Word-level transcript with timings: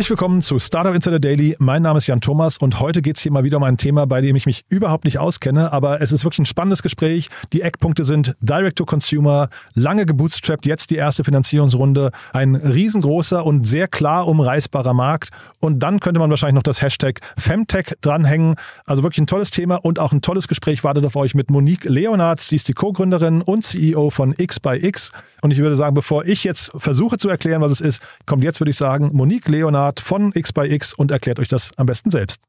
Herzlich 0.00 0.12
willkommen 0.12 0.40
zu 0.40 0.58
Startup 0.58 0.94
Insider 0.94 1.20
Daily. 1.20 1.56
Mein 1.58 1.82
Name 1.82 1.98
ist 1.98 2.06
Jan 2.06 2.22
Thomas 2.22 2.56
und 2.56 2.80
heute 2.80 3.02
geht 3.02 3.18
es 3.18 3.22
hier 3.22 3.32
mal 3.32 3.44
wieder 3.44 3.58
um 3.58 3.64
ein 3.64 3.76
Thema, 3.76 4.06
bei 4.06 4.22
dem 4.22 4.34
ich 4.34 4.46
mich 4.46 4.64
überhaupt 4.70 5.04
nicht 5.04 5.18
auskenne, 5.18 5.74
aber 5.74 6.00
es 6.00 6.10
ist 6.10 6.24
wirklich 6.24 6.38
ein 6.38 6.46
spannendes 6.46 6.82
Gespräch. 6.82 7.28
Die 7.52 7.60
Eckpunkte 7.60 8.06
sind 8.06 8.34
Direct 8.40 8.78
to 8.78 8.86
Consumer, 8.86 9.50
lange 9.74 10.06
gebootstrapped, 10.06 10.64
jetzt 10.64 10.90
die 10.90 10.96
erste 10.96 11.22
Finanzierungsrunde, 11.22 12.12
ein 12.32 12.54
riesengroßer 12.54 13.44
und 13.44 13.68
sehr 13.68 13.88
klar 13.88 14.26
umreißbarer 14.26 14.94
Markt 14.94 15.32
und 15.58 15.80
dann 15.80 16.00
könnte 16.00 16.18
man 16.18 16.30
wahrscheinlich 16.30 16.54
noch 16.54 16.62
das 16.62 16.80
Hashtag 16.80 17.20
Femtech 17.36 17.92
dranhängen. 18.00 18.54
Also 18.86 19.02
wirklich 19.02 19.20
ein 19.20 19.26
tolles 19.26 19.50
Thema 19.50 19.84
und 19.84 19.98
auch 19.98 20.12
ein 20.12 20.22
tolles 20.22 20.48
Gespräch 20.48 20.82
wartet 20.82 21.04
auf 21.04 21.14
euch 21.14 21.34
mit 21.34 21.50
Monique 21.50 21.84
Leonard. 21.84 22.40
Sie 22.40 22.56
ist 22.56 22.68
die 22.68 22.72
Co-Gründerin 22.72 23.42
und 23.42 23.66
CEO 23.66 24.08
von 24.08 24.34
X 24.38 24.60
by 24.60 24.78
X 24.80 25.12
und 25.42 25.50
ich 25.50 25.58
würde 25.58 25.76
sagen, 25.76 25.92
bevor 25.92 26.24
ich 26.24 26.42
jetzt 26.42 26.72
versuche 26.74 27.18
zu 27.18 27.28
erklären, 27.28 27.60
was 27.60 27.72
es 27.72 27.82
ist, 27.82 28.02
kommt 28.24 28.44
jetzt, 28.44 28.60
würde 28.60 28.70
ich 28.70 28.78
sagen, 28.78 29.10
Monique 29.12 29.48
Leonard 29.48 29.89
Leonard 29.90 30.00
von 30.00 30.32
X 30.34 30.52
by 30.52 30.66
X 30.66 30.94
und 30.94 31.10
erklärt 31.10 31.38
euch 31.40 31.48
das 31.48 31.72
am 31.76 31.86
besten 31.86 32.10
selbst. 32.10 32.40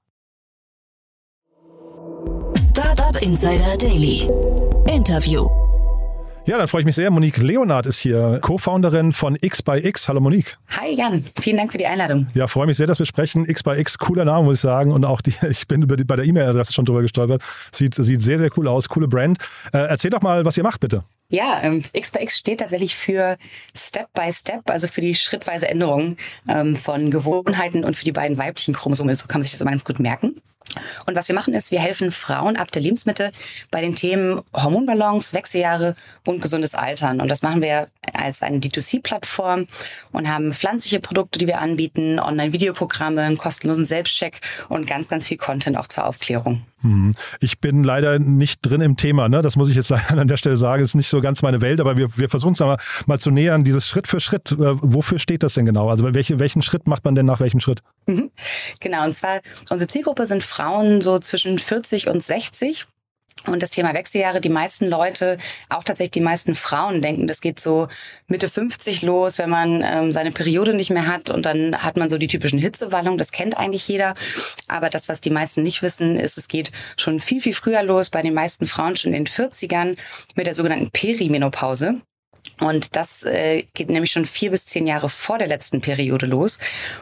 Startup 2.69 3.19
Insider 3.21 3.77
Daily. 3.77 4.29
Interview. 4.87 5.49
Ja, 6.47 6.57
dann 6.57 6.67
freue 6.67 6.81
ich 6.81 6.85
mich 6.85 6.95
sehr. 6.95 7.11
Monique 7.11 7.37
Leonard 7.37 7.85
ist 7.85 7.99
hier, 7.99 8.39
Co-Founderin 8.41 9.11
von 9.11 9.37
X 9.39 9.61
by 9.61 9.77
X. 9.77 10.09
Hallo 10.09 10.19
Monique. 10.19 10.57
Hi 10.69 10.91
Jan, 10.95 11.23
vielen 11.39 11.57
Dank 11.57 11.71
für 11.71 11.77
die 11.77 11.85
Einladung. 11.85 12.27
Ja, 12.33 12.47
freue 12.47 12.65
mich 12.65 12.77
sehr, 12.77 12.87
dass 12.87 12.97
wir 12.97 13.05
sprechen. 13.05 13.47
X 13.47 13.63
by 13.63 13.79
X, 13.79 13.97
cooler 13.97 14.25
Name, 14.25 14.45
muss 14.45 14.55
ich 14.55 14.61
sagen. 14.61 14.91
Und 14.91 15.05
auch 15.05 15.21
die, 15.21 15.33
ich 15.49 15.67
bin 15.67 15.83
über 15.83 15.97
die, 15.97 16.03
bei 16.03 16.15
der 16.15 16.25
E-Mail-Adresse 16.25 16.73
schon 16.73 16.85
drüber 16.85 17.01
gestolpert. 17.01 17.43
Sieht, 17.71 17.95
sieht 17.95 18.21
sehr, 18.21 18.39
sehr 18.39 18.49
cool 18.57 18.67
aus, 18.67 18.89
coole 18.89 19.07
Brand. 19.07 19.37
Äh, 19.71 19.79
erzähl 19.79 20.09
doch 20.11 20.21
mal, 20.21 20.45
was 20.45 20.57
ihr 20.57 20.63
macht, 20.63 20.79
bitte. 20.79 21.03
Ja, 21.31 21.61
ähm, 21.63 21.81
X 21.93 22.11
by 22.11 22.19
X 22.21 22.37
steht 22.37 22.59
tatsächlich 22.59 22.93
für 22.93 23.37
Step 23.73 24.09
by 24.13 24.31
Step, 24.31 24.69
also 24.69 24.87
für 24.87 24.99
die 24.99 25.15
schrittweise 25.15 25.69
Änderung 25.69 26.17
ähm, 26.47 26.75
von 26.75 27.09
Gewohnheiten 27.09 27.85
und 27.85 27.95
für 27.95 28.03
die 28.03 28.11
beiden 28.11 28.37
weiblichen 28.37 28.73
Chromosome. 28.73 29.15
So 29.15 29.27
kann 29.27 29.39
man 29.39 29.43
sich 29.43 29.53
das 29.53 29.61
immer 29.61 29.71
ganz 29.71 29.85
gut 29.85 29.99
merken. 29.99 30.41
Und 31.05 31.15
was 31.15 31.27
wir 31.27 31.35
machen 31.35 31.53
ist, 31.53 31.71
wir 31.71 31.79
helfen 31.79 32.11
Frauen 32.11 32.55
ab 32.55 32.71
der 32.71 32.81
Lebensmitte 32.81 33.31
bei 33.71 33.81
den 33.81 33.95
Themen 33.95 34.41
Hormonbalance, 34.53 35.33
Wechseljahre 35.33 35.95
und 36.25 36.41
gesundes 36.41 36.75
Altern. 36.75 37.21
Und 37.21 37.29
das 37.29 37.41
machen 37.41 37.61
wir 37.61 37.87
als 38.13 38.41
eine 38.41 38.57
D2C-Plattform 38.57 39.67
und 40.11 40.29
haben 40.29 40.53
pflanzliche 40.53 40.99
Produkte, 40.99 41.39
die 41.39 41.47
wir 41.47 41.59
anbieten, 41.59 42.19
Online-Videoprogramme, 42.19 43.21
einen 43.21 43.37
kostenlosen 43.37 43.85
Selbstcheck 43.85 44.41
und 44.69 44.87
ganz, 44.87 45.09
ganz 45.09 45.27
viel 45.27 45.37
Content 45.37 45.77
auch 45.77 45.87
zur 45.87 46.05
Aufklärung. 46.05 46.65
Hm. 46.81 47.13
Ich 47.39 47.59
bin 47.59 47.83
leider 47.83 48.17
nicht 48.17 48.59
drin 48.63 48.81
im 48.81 48.97
Thema, 48.97 49.29
ne? 49.29 49.41
das 49.41 49.55
muss 49.55 49.69
ich 49.69 49.75
jetzt 49.75 49.91
an 50.11 50.27
der 50.27 50.37
Stelle 50.37 50.57
sagen. 50.57 50.83
Ist 50.83 50.95
nicht 50.95 51.09
so 51.09 51.21
ganz 51.21 51.41
meine 51.41 51.61
Welt, 51.61 51.79
aber 51.79 51.97
wir, 51.97 52.17
wir 52.17 52.29
versuchen 52.29 52.53
es 52.53 52.59
mal, 52.59 52.77
mal 53.05 53.19
zu 53.19 53.29
nähern, 53.29 53.63
dieses 53.63 53.87
Schritt 53.87 54.07
für 54.07 54.19
Schritt. 54.19 54.51
Äh, 54.51 54.57
wofür 54.81 55.19
steht 55.19 55.43
das 55.43 55.53
denn 55.53 55.65
genau? 55.65 55.89
Also 55.89 56.11
welche, 56.13 56.39
welchen 56.39 56.61
Schritt 56.61 56.87
macht 56.87 57.05
man 57.05 57.15
denn 57.15 57.25
nach 57.25 57.39
welchem 57.39 57.59
Schritt? 57.59 57.81
Mhm. 58.05 58.31
Genau, 58.79 59.05
und 59.05 59.13
zwar 59.13 59.41
unsere 59.69 59.87
Zielgruppe 59.87 60.25
sind 60.25 60.43
Frauen 60.43 61.01
so 61.01 61.19
zwischen 61.19 61.59
40 61.59 62.07
und 62.07 62.23
60. 62.23 62.87
Und 63.47 63.63
das 63.63 63.71
Thema 63.71 63.95
Wechseljahre, 63.95 64.39
die 64.39 64.49
meisten 64.49 64.87
Leute, 64.87 65.39
auch 65.67 65.83
tatsächlich 65.83 66.11
die 66.11 66.21
meisten 66.21 66.53
Frauen 66.53 67.01
denken, 67.01 67.25
das 67.25 67.41
geht 67.41 67.59
so 67.59 67.87
Mitte 68.27 68.47
50 68.47 69.01
los, 69.01 69.39
wenn 69.39 69.49
man 69.49 69.83
ähm, 69.83 70.11
seine 70.11 70.31
Periode 70.31 70.75
nicht 70.75 70.91
mehr 70.91 71.07
hat 71.07 71.31
und 71.31 71.43
dann 71.43 71.81
hat 71.81 71.97
man 71.97 72.07
so 72.07 72.19
die 72.19 72.27
typischen 72.27 72.59
Hitzewallungen, 72.59 73.17
das 73.17 73.31
kennt 73.31 73.57
eigentlich 73.57 73.87
jeder. 73.87 74.13
Aber 74.67 74.91
das, 74.91 75.09
was 75.09 75.21
die 75.21 75.31
meisten 75.31 75.63
nicht 75.63 75.81
wissen, 75.81 76.19
ist, 76.19 76.37
es 76.37 76.47
geht 76.47 76.71
schon 76.97 77.19
viel, 77.19 77.41
viel 77.41 77.55
früher 77.55 77.81
los, 77.81 78.11
bei 78.11 78.21
den 78.21 78.35
meisten 78.35 78.67
Frauen 78.67 78.95
schon 78.95 79.11
in 79.11 79.25
den 79.25 79.33
40ern 79.33 79.97
mit 80.35 80.45
der 80.45 80.53
sogenannten 80.53 80.91
Perimenopause. 80.91 81.99
Und 82.59 82.95
das 82.95 83.23
äh, 83.23 83.63
geht 83.73 83.89
nämlich 83.89 84.11
schon 84.11 84.25
vier 84.25 84.51
bis 84.51 84.67
zehn 84.67 84.85
Jahre 84.85 85.09
vor 85.09 85.39
der 85.39 85.47
letzten 85.47 85.81
Periode 85.81 86.27
los. 86.27 86.59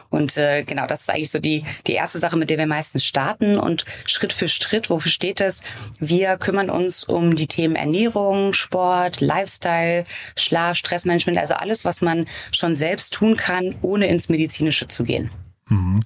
Und 0.08 0.38
äh, 0.38 0.64
genau, 0.64 0.86
das 0.86 1.02
ist 1.02 1.10
eigentlich 1.10 1.30
so 1.30 1.38
die, 1.38 1.64
die 1.86 1.92
erste 1.92 2.18
Sache, 2.18 2.38
mit 2.38 2.48
der 2.48 2.56
wir 2.56 2.66
meistens 2.66 3.04
starten. 3.04 3.58
Und 3.58 3.84
Schritt 4.06 4.32
für 4.32 4.48
Schritt, 4.48 4.88
wofür 4.88 5.12
steht 5.12 5.40
es? 5.40 5.62
Wir 5.98 6.38
kümmern 6.38 6.70
uns 6.70 7.04
um 7.04 7.36
die 7.36 7.46
Themen 7.46 7.76
Ernährung, 7.76 8.54
Sport, 8.54 9.20
Lifestyle, 9.20 10.06
Schlaf, 10.34 10.78
Stressmanagement, 10.78 11.38
also 11.38 11.54
alles, 11.54 11.84
was 11.84 12.00
man 12.00 12.26
schon 12.52 12.74
selbst 12.74 13.12
tun 13.12 13.36
kann, 13.36 13.74
ohne 13.82 14.06
ins 14.06 14.30
Medizinische 14.30 14.88
zu 14.88 15.04
gehen. 15.04 15.30
Mhm. 15.68 16.00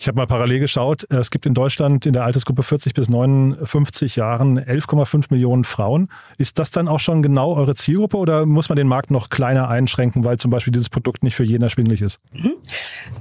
Ich 0.00 0.06
habe 0.06 0.16
mal 0.16 0.28
parallel 0.28 0.60
geschaut. 0.60 1.08
Es 1.10 1.32
gibt 1.32 1.44
in 1.44 1.54
Deutschland 1.54 2.06
in 2.06 2.12
der 2.12 2.22
Altersgruppe 2.22 2.62
40 2.62 2.94
bis 2.94 3.08
59 3.08 4.14
Jahren 4.14 4.60
11,5 4.60 5.24
Millionen 5.30 5.64
Frauen. 5.64 6.08
Ist 6.38 6.60
das 6.60 6.70
dann 6.70 6.86
auch 6.86 7.00
schon 7.00 7.20
genau 7.20 7.56
eure 7.56 7.74
Zielgruppe 7.74 8.16
oder 8.16 8.46
muss 8.46 8.68
man 8.68 8.76
den 8.76 8.86
Markt 8.86 9.10
noch 9.10 9.28
kleiner 9.28 9.68
einschränken, 9.68 10.22
weil 10.22 10.36
zum 10.36 10.52
Beispiel 10.52 10.72
dieses 10.72 10.88
Produkt 10.88 11.24
nicht 11.24 11.34
für 11.34 11.42
jeden 11.42 11.64
erschwinglich 11.64 12.00
ist? 12.00 12.20
Mhm. 12.30 12.52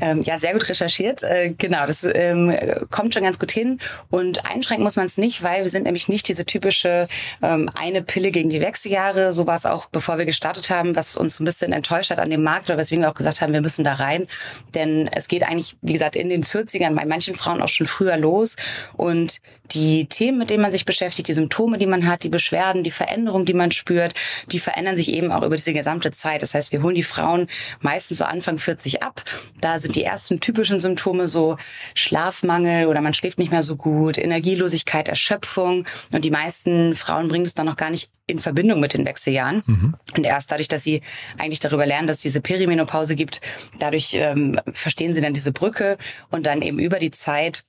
Ähm, 0.01 0.21
ja, 0.21 0.37
sehr 0.37 0.53
gut 0.53 0.69
recherchiert. 0.69 1.23
Äh, 1.23 1.55
genau, 1.57 1.87
das 1.87 2.03
ähm, 2.13 2.55
kommt 2.91 3.15
schon 3.15 3.23
ganz 3.23 3.39
gut 3.39 3.49
hin. 3.51 3.79
Und 4.11 4.45
einschränken 4.45 4.83
muss 4.83 4.97
man 4.97 5.07
es 5.07 5.17
nicht, 5.17 5.41
weil 5.41 5.63
wir 5.63 5.71
sind 5.71 5.85
nämlich 5.85 6.09
nicht 6.09 6.27
diese 6.27 6.45
typische 6.45 7.07
ähm, 7.41 7.71
eine 7.73 8.03
Pille 8.03 8.29
gegen 8.29 8.51
die 8.51 8.61
Wechseljahre. 8.61 9.33
So 9.33 9.47
war 9.47 9.55
es 9.55 9.65
auch, 9.65 9.87
bevor 9.87 10.19
wir 10.19 10.25
gestartet 10.25 10.69
haben, 10.69 10.95
was 10.95 11.17
uns 11.17 11.39
ein 11.39 11.45
bisschen 11.45 11.71
enttäuscht 11.71 12.11
hat 12.11 12.19
an 12.19 12.29
dem 12.29 12.43
Markt 12.43 12.69
oder 12.69 12.77
weswegen 12.77 13.03
wir 13.03 13.09
auch 13.09 13.15
gesagt 13.15 13.41
haben, 13.41 13.51
wir 13.51 13.61
müssen 13.61 13.83
da 13.83 13.93
rein. 13.93 14.27
Denn 14.75 15.09
es 15.11 15.27
geht 15.27 15.41
eigentlich, 15.41 15.75
wie 15.81 15.93
gesagt, 15.93 16.15
in 16.15 16.29
den 16.29 16.43
40 16.43 16.66
40ern 16.67 16.95
bei 16.95 17.05
manchen 17.05 17.35
Frauen 17.35 17.61
auch 17.61 17.69
schon 17.69 17.87
früher 17.87 18.17
los. 18.17 18.55
Und 18.95 19.39
die 19.71 20.05
Themen, 20.05 20.37
mit 20.37 20.49
denen 20.49 20.61
man 20.61 20.71
sich 20.71 20.85
beschäftigt, 20.85 21.27
die 21.27 21.33
Symptome, 21.33 21.77
die 21.77 21.85
man 21.85 22.07
hat, 22.07 22.23
die 22.23 22.29
Beschwerden, 22.29 22.83
die 22.83 22.91
Veränderungen, 22.91 23.45
die 23.45 23.53
man 23.53 23.71
spürt, 23.71 24.13
die 24.51 24.59
verändern 24.59 24.97
sich 24.97 25.11
eben 25.11 25.31
auch 25.31 25.43
über 25.43 25.55
diese 25.55 25.73
gesamte 25.73 26.11
Zeit. 26.11 26.41
Das 26.41 26.53
heißt, 26.53 26.71
wir 26.71 26.81
holen 26.81 26.95
die 26.95 27.03
Frauen 27.03 27.47
meistens 27.79 28.17
so 28.17 28.25
Anfang 28.25 28.57
40 28.57 29.03
ab. 29.03 29.23
Da 29.61 29.79
sind 29.79 29.95
die 29.95 30.03
ersten 30.03 30.39
typischen 30.39 30.79
Symptome 30.79 31.27
so 31.27 31.57
Schlafmangel 31.95 32.87
oder 32.87 33.01
man 33.01 33.13
schläft 33.13 33.39
nicht 33.39 33.51
mehr 33.51 33.63
so 33.63 33.75
gut, 33.75 34.17
Energielosigkeit, 34.17 35.07
Erschöpfung. 35.07 35.85
Und 36.11 36.25
die 36.25 36.31
meisten 36.31 36.95
Frauen 36.95 37.27
bringen 37.27 37.45
es 37.45 37.53
dann 37.53 37.65
noch 37.65 37.77
gar 37.77 37.89
nicht 37.89 38.09
in 38.27 38.39
Verbindung 38.39 38.79
mit 38.79 38.93
den 38.93 39.05
Wechseljahren. 39.05 39.63
Mhm. 39.65 39.95
Und 40.15 40.25
erst 40.25 40.51
dadurch, 40.51 40.67
dass 40.67 40.83
sie 40.83 41.01
eigentlich 41.37 41.59
darüber 41.59 41.85
lernen, 41.85 42.07
dass 42.07 42.17
es 42.17 42.23
diese 42.23 42.41
Perimenopause 42.41 43.15
gibt, 43.15 43.41
dadurch 43.79 44.13
ähm, 44.13 44.59
verstehen 44.71 45.13
sie 45.13 45.21
dann 45.21 45.33
diese 45.33 45.53
Brücke 45.53 45.97
und 46.29 46.45
dann 46.45 46.61
eben 46.61 46.77
über 46.77 46.99
die 46.99 47.11
Zeit 47.11 47.63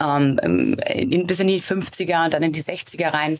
ähm, 0.00 0.38
in, 0.88 1.26
bis 1.26 1.40
in 1.40 1.48
die 1.48 1.60
50er 1.60 2.24
und 2.24 2.34
dann 2.34 2.42
in 2.42 2.52
die 2.52 2.62
60er 2.62 3.12
rein 3.12 3.38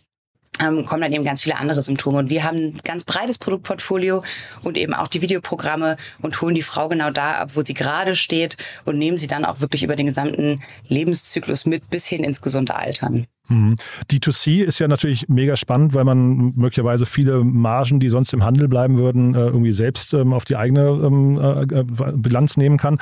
ähm, 0.61 0.87
kommen 0.87 1.03
dann 1.03 1.13
eben 1.13 1.25
ganz 1.25 1.43
viele 1.43 1.57
andere 1.57 1.83
Symptome. 1.83 2.19
Und 2.19 2.31
wir 2.31 2.45
haben 2.45 2.57
ein 2.57 2.81
ganz 2.85 3.05
breites 3.05 3.39
Produktportfolio 3.39 4.23
und 4.63 4.77
eben 4.77 4.95
auch 4.95 5.09
die 5.09 5.23
Videoprogramme 5.23 5.97
und 6.23 6.41
holen 6.41 6.55
die 6.55 6.63
Frau 6.63 6.89
genau 6.89 7.11
da 7.11 7.33
ab, 7.33 7.51
wo 7.55 7.63
sie 7.63 7.75
gerade 7.75 8.17
steht 8.17 8.57
und 8.85 8.99
nehmen 8.99 9.19
sie 9.19 9.27
dann 9.27 9.45
auch 9.45 9.61
wirklich 9.61 9.83
über 9.83 9.97
den 9.97 10.07
gesamten 10.07 10.63
Lebenszyklus 10.89 11.67
mit 11.67 11.91
bis 11.91 12.07
hin 12.07 12.25
ins 12.25 12.41
gesunde 12.41 12.75
Altern. 12.75 13.27
Mhm. 13.49 13.77
D2C 14.11 14.63
ist 14.63 14.79
ja 14.79 14.89
natürlich 14.89 15.29
mega 15.29 15.57
spannend, 15.57 15.95
weil 15.95 16.05
man 16.05 16.53
möglicherweise 16.57 17.07
viele 17.07 17.45
Margen, 17.45 18.01
die 18.01 18.09
sonst 18.09 18.33
im 18.33 18.45
Handel 18.45 18.69
bleiben 18.69 18.99
würden, 18.99 19.35
äh, 19.35 19.39
irgendwie 19.39 19.73
selbst 19.73 20.15
ähm, 20.15 20.33
auf 20.33 20.45
die 20.45 20.57
eigene 20.57 20.89
ähm, 20.89 21.39
äh, 21.39 21.85
Bilanz 22.15 22.57
nehmen 22.57 22.79
kann. 22.79 22.99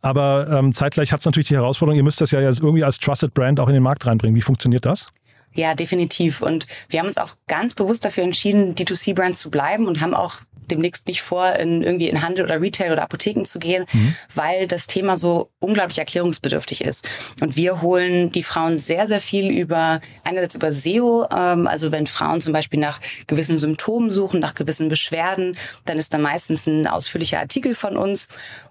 Aber 0.00 0.48
ähm, 0.50 0.74
zeitgleich 0.74 1.12
hat 1.12 1.20
es 1.20 1.26
natürlich 1.26 1.48
die 1.48 1.56
Herausforderung, 1.56 1.96
ihr 1.96 2.04
müsst 2.04 2.20
das 2.20 2.30
ja 2.30 2.40
jetzt 2.40 2.60
irgendwie 2.60 2.84
als 2.84 2.98
Trusted 2.98 3.34
Brand 3.34 3.60
auch 3.60 3.68
in 3.68 3.74
den 3.74 3.82
Markt 3.82 4.06
reinbringen. 4.06 4.36
Wie 4.36 4.42
funktioniert 4.42 4.84
das? 4.84 5.08
Ja, 5.54 5.74
definitiv. 5.74 6.42
Und 6.42 6.66
wir 6.88 7.00
haben 7.00 7.06
uns 7.06 7.18
auch 7.18 7.34
ganz 7.48 7.74
bewusst 7.74 8.04
dafür 8.04 8.22
entschieden, 8.22 8.74
D2C-Brands 8.74 9.40
zu 9.40 9.50
bleiben 9.50 9.86
und 9.86 10.00
haben 10.00 10.14
auch 10.14 10.40
demnächst 10.70 11.06
nicht 11.06 11.22
vor, 11.22 11.54
in 11.54 11.82
irgendwie 11.82 12.08
in 12.08 12.22
Handel 12.22 12.44
oder 12.44 12.60
Retail 12.60 12.92
oder 12.92 13.02
Apotheken 13.02 13.44
zu 13.44 13.58
gehen, 13.58 13.86
mhm. 13.92 14.14
weil 14.34 14.66
das 14.66 14.86
Thema 14.86 15.16
so 15.16 15.50
unglaublich 15.58 15.98
erklärungsbedürftig 15.98 16.82
ist. 16.82 17.06
Und 17.40 17.56
wir 17.56 17.82
holen 17.82 18.30
die 18.32 18.42
Frauen 18.42 18.78
sehr, 18.78 19.06
sehr 19.06 19.20
viel 19.20 19.50
über, 19.50 20.00
einerseits 20.24 20.54
über 20.54 20.72
SEO, 20.72 21.26
ähm, 21.30 21.66
also 21.66 21.92
wenn 21.92 22.06
Frauen 22.06 22.40
zum 22.40 22.52
Beispiel 22.52 22.80
nach 22.80 23.00
gewissen 23.26 23.58
Symptomen 23.58 24.10
suchen, 24.10 24.40
nach 24.40 24.54
gewissen 24.54 24.88
Beschwerden, 24.88 25.56
dann 25.84 25.98
ist 25.98 26.14
da 26.14 26.18
meistens 26.18 26.66
ein 26.66 26.86
ausführlicher 26.86 27.38
Artikel 27.38 27.74
von 27.74 27.96
uns 27.96 28.28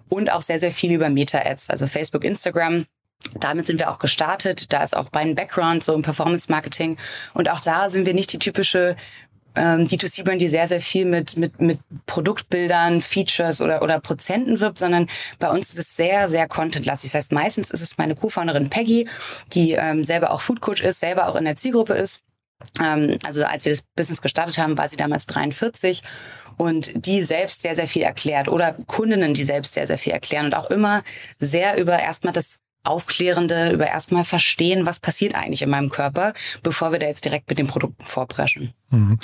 und 0.08 0.30
auch 0.30 0.42
sehr, 0.42 0.58
sehr 0.58 0.72
viel 0.72 0.92
über 0.92 1.08
Meta-Ads, 1.08 1.70
also 1.70 1.86
Facebook, 1.86 2.24
Instagram. 2.24 2.86
Damit 3.34 3.66
sind 3.66 3.78
wir 3.78 3.90
auch 3.90 3.98
gestartet. 3.98 4.72
Da 4.72 4.82
ist 4.82 4.96
auch 4.96 5.08
mein 5.12 5.34
Background 5.34 5.84
so 5.84 5.92
im 5.94 6.02
Performance 6.02 6.50
Marketing. 6.50 6.96
Und 7.34 7.50
auch 7.50 7.60
da 7.60 7.90
sind 7.90 8.06
wir 8.06 8.14
nicht 8.14 8.32
die 8.32 8.38
typische 8.38 8.96
ähm, 9.54 9.86
D2C-Brand, 9.86 10.40
die 10.40 10.48
sehr, 10.48 10.68
sehr 10.68 10.80
viel 10.80 11.04
mit, 11.04 11.36
mit, 11.36 11.60
mit 11.60 11.80
Produktbildern, 12.06 13.02
Features 13.02 13.60
oder, 13.60 13.82
oder 13.82 14.00
Prozenten 14.00 14.60
wirbt, 14.60 14.78
sondern 14.78 15.08
bei 15.38 15.50
uns 15.50 15.70
ist 15.70 15.78
es 15.78 15.96
sehr, 15.96 16.28
sehr 16.28 16.48
contentlastig. 16.48 17.10
Das 17.10 17.18
heißt, 17.18 17.32
meistens 17.32 17.70
ist 17.70 17.80
es 17.80 17.98
meine 17.98 18.14
Co-Founderin 18.14 18.70
Peggy, 18.70 19.08
die 19.54 19.72
ähm, 19.72 20.04
selber 20.04 20.30
auch 20.32 20.40
Food 20.40 20.60
Coach 20.60 20.82
ist, 20.82 21.00
selber 21.00 21.28
auch 21.28 21.36
in 21.36 21.44
der 21.44 21.56
Zielgruppe 21.56 21.94
ist. 21.94 22.22
Ähm, 22.80 23.18
also 23.24 23.44
als 23.44 23.64
wir 23.64 23.72
das 23.72 23.82
Business 23.96 24.22
gestartet 24.22 24.58
haben, 24.58 24.76
war 24.76 24.88
sie 24.88 24.96
damals 24.96 25.26
43 25.26 26.02
und 26.56 27.06
die 27.06 27.22
selbst 27.22 27.62
sehr, 27.62 27.74
sehr 27.74 27.88
viel 27.88 28.02
erklärt 28.02 28.48
oder 28.48 28.76
Kundinnen, 28.86 29.34
die 29.34 29.44
selbst 29.44 29.74
sehr, 29.74 29.86
sehr 29.86 29.98
viel 29.98 30.12
erklären 30.12 30.46
und 30.46 30.54
auch 30.54 30.70
immer 30.70 31.02
sehr 31.38 31.78
über 31.78 31.98
erstmal 31.98 32.32
das 32.32 32.60
Aufklärende, 32.84 33.72
über 33.72 33.86
erstmal 33.86 34.24
verstehen, 34.24 34.86
was 34.86 35.00
passiert 35.00 35.34
eigentlich 35.34 35.62
in 35.62 35.70
meinem 35.70 35.90
Körper, 35.90 36.32
bevor 36.62 36.92
wir 36.92 36.98
da 36.98 37.06
jetzt 37.06 37.24
direkt 37.24 37.48
mit 37.48 37.58
den 37.58 37.66
Produkten 37.66 38.04
vorpreschen. 38.04 38.72
Mhm. 38.90 39.18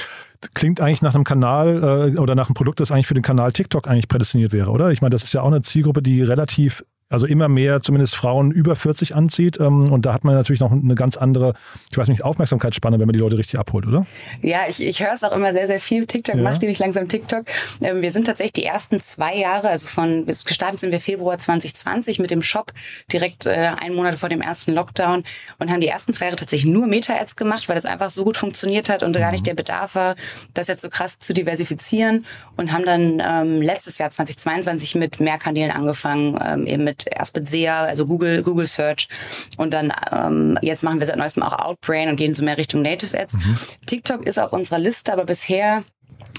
Klingt 0.52 0.80
eigentlich 0.80 1.02
nach 1.02 1.14
einem 1.14 1.24
Kanal 1.24 2.12
äh, 2.14 2.18
oder 2.18 2.34
nach 2.34 2.48
einem 2.48 2.54
Produkt, 2.54 2.80
das 2.80 2.92
eigentlich 2.92 3.06
für 3.06 3.14
den 3.14 3.22
Kanal 3.22 3.52
TikTok 3.52 3.88
eigentlich 3.88 4.08
prädestiniert 4.08 4.52
wäre, 4.52 4.70
oder? 4.70 4.90
Ich 4.90 5.00
meine, 5.00 5.10
das 5.10 5.24
ist 5.24 5.32
ja 5.32 5.42
auch 5.42 5.46
eine 5.46 5.62
Zielgruppe, 5.62 6.02
die 6.02 6.22
relativ 6.22 6.84
also 7.10 7.26
immer 7.26 7.48
mehr 7.48 7.80
zumindest 7.80 8.16
Frauen 8.16 8.50
über 8.50 8.76
40 8.76 9.14
anzieht. 9.14 9.60
Ähm, 9.60 9.92
und 9.92 10.06
da 10.06 10.12
hat 10.12 10.24
man 10.24 10.34
natürlich 10.34 10.60
noch 10.60 10.72
eine 10.72 10.94
ganz 10.94 11.16
andere, 11.16 11.54
ich 11.90 11.96
weiß 11.96 12.08
nicht, 12.08 12.24
Aufmerksamkeitsspanne, 12.24 12.98
wenn 12.98 13.06
man 13.06 13.12
die 13.12 13.20
Leute 13.20 13.38
richtig 13.38 13.58
abholt, 13.58 13.86
oder? 13.86 14.06
Ja, 14.42 14.60
ich, 14.68 14.82
ich 14.82 15.00
höre 15.00 15.12
es 15.12 15.22
auch 15.22 15.32
immer 15.32 15.52
sehr, 15.52 15.66
sehr 15.66 15.80
viel. 15.80 16.06
TikTok 16.06 16.36
ja. 16.36 16.42
macht 16.42 16.62
nämlich 16.62 16.78
langsam 16.78 17.08
TikTok. 17.08 17.44
Ähm, 17.82 18.02
wir 18.02 18.10
sind 18.10 18.26
tatsächlich 18.26 18.54
die 18.54 18.64
ersten 18.64 19.00
zwei 19.00 19.36
Jahre, 19.36 19.68
also 19.68 19.86
von 19.86 20.26
gestartet 20.26 20.80
sind 20.80 20.92
wir 20.92 21.00
Februar 21.00 21.38
2020 21.38 22.18
mit 22.18 22.30
dem 22.30 22.42
Shop, 22.42 22.72
direkt 23.12 23.46
äh, 23.46 23.50
einen 23.50 23.94
Monat 23.94 24.16
vor 24.16 24.28
dem 24.28 24.40
ersten 24.40 24.72
Lockdown 24.72 25.24
und 25.58 25.70
haben 25.70 25.80
die 25.80 25.88
ersten 25.88 26.12
zwei 26.12 26.26
Jahre 26.26 26.36
tatsächlich 26.36 26.72
nur 26.72 26.86
Meta-Ads 26.86 27.36
gemacht, 27.36 27.68
weil 27.68 27.76
das 27.76 27.86
einfach 27.86 28.10
so 28.10 28.24
gut 28.24 28.36
funktioniert 28.36 28.88
hat 28.88 29.02
und 29.02 29.14
mhm. 29.14 29.20
gar 29.20 29.30
nicht 29.30 29.46
der 29.46 29.54
Bedarf 29.54 29.94
war, 29.94 30.16
das 30.54 30.68
jetzt 30.68 30.82
so 30.82 30.88
krass 30.88 31.18
zu 31.18 31.34
diversifizieren 31.34 32.26
und 32.56 32.72
haben 32.72 32.84
dann 32.84 33.22
ähm, 33.24 33.62
letztes 33.62 33.98
Jahr 33.98 34.10
2022 34.10 34.94
mit 34.94 35.20
mehr 35.20 35.38
Kanälen 35.38 35.70
angefangen, 35.70 36.38
ähm, 36.44 36.66
eben 36.66 36.84
mit 36.84 36.93
erst 37.06 37.34
mit 37.36 37.48
SEA, 37.48 37.84
also 37.84 38.06
Google, 38.06 38.42
Google 38.42 38.66
Search 38.66 39.08
und 39.56 39.72
dann 39.74 39.92
ähm, 40.12 40.58
jetzt 40.62 40.82
machen 40.82 41.00
wir 41.00 41.06
seit 41.06 41.16
neuestem 41.16 41.42
auch 41.42 41.58
Outbrain 41.58 42.08
und 42.08 42.16
gehen 42.16 42.34
so 42.34 42.44
mehr 42.44 42.58
Richtung 42.58 42.82
Native 42.82 43.18
Ads. 43.18 43.34
Mhm. 43.34 43.58
TikTok 43.86 44.26
ist 44.26 44.38
auf 44.38 44.52
unserer 44.52 44.78
Liste, 44.78 45.12
aber 45.12 45.24
bisher 45.24 45.84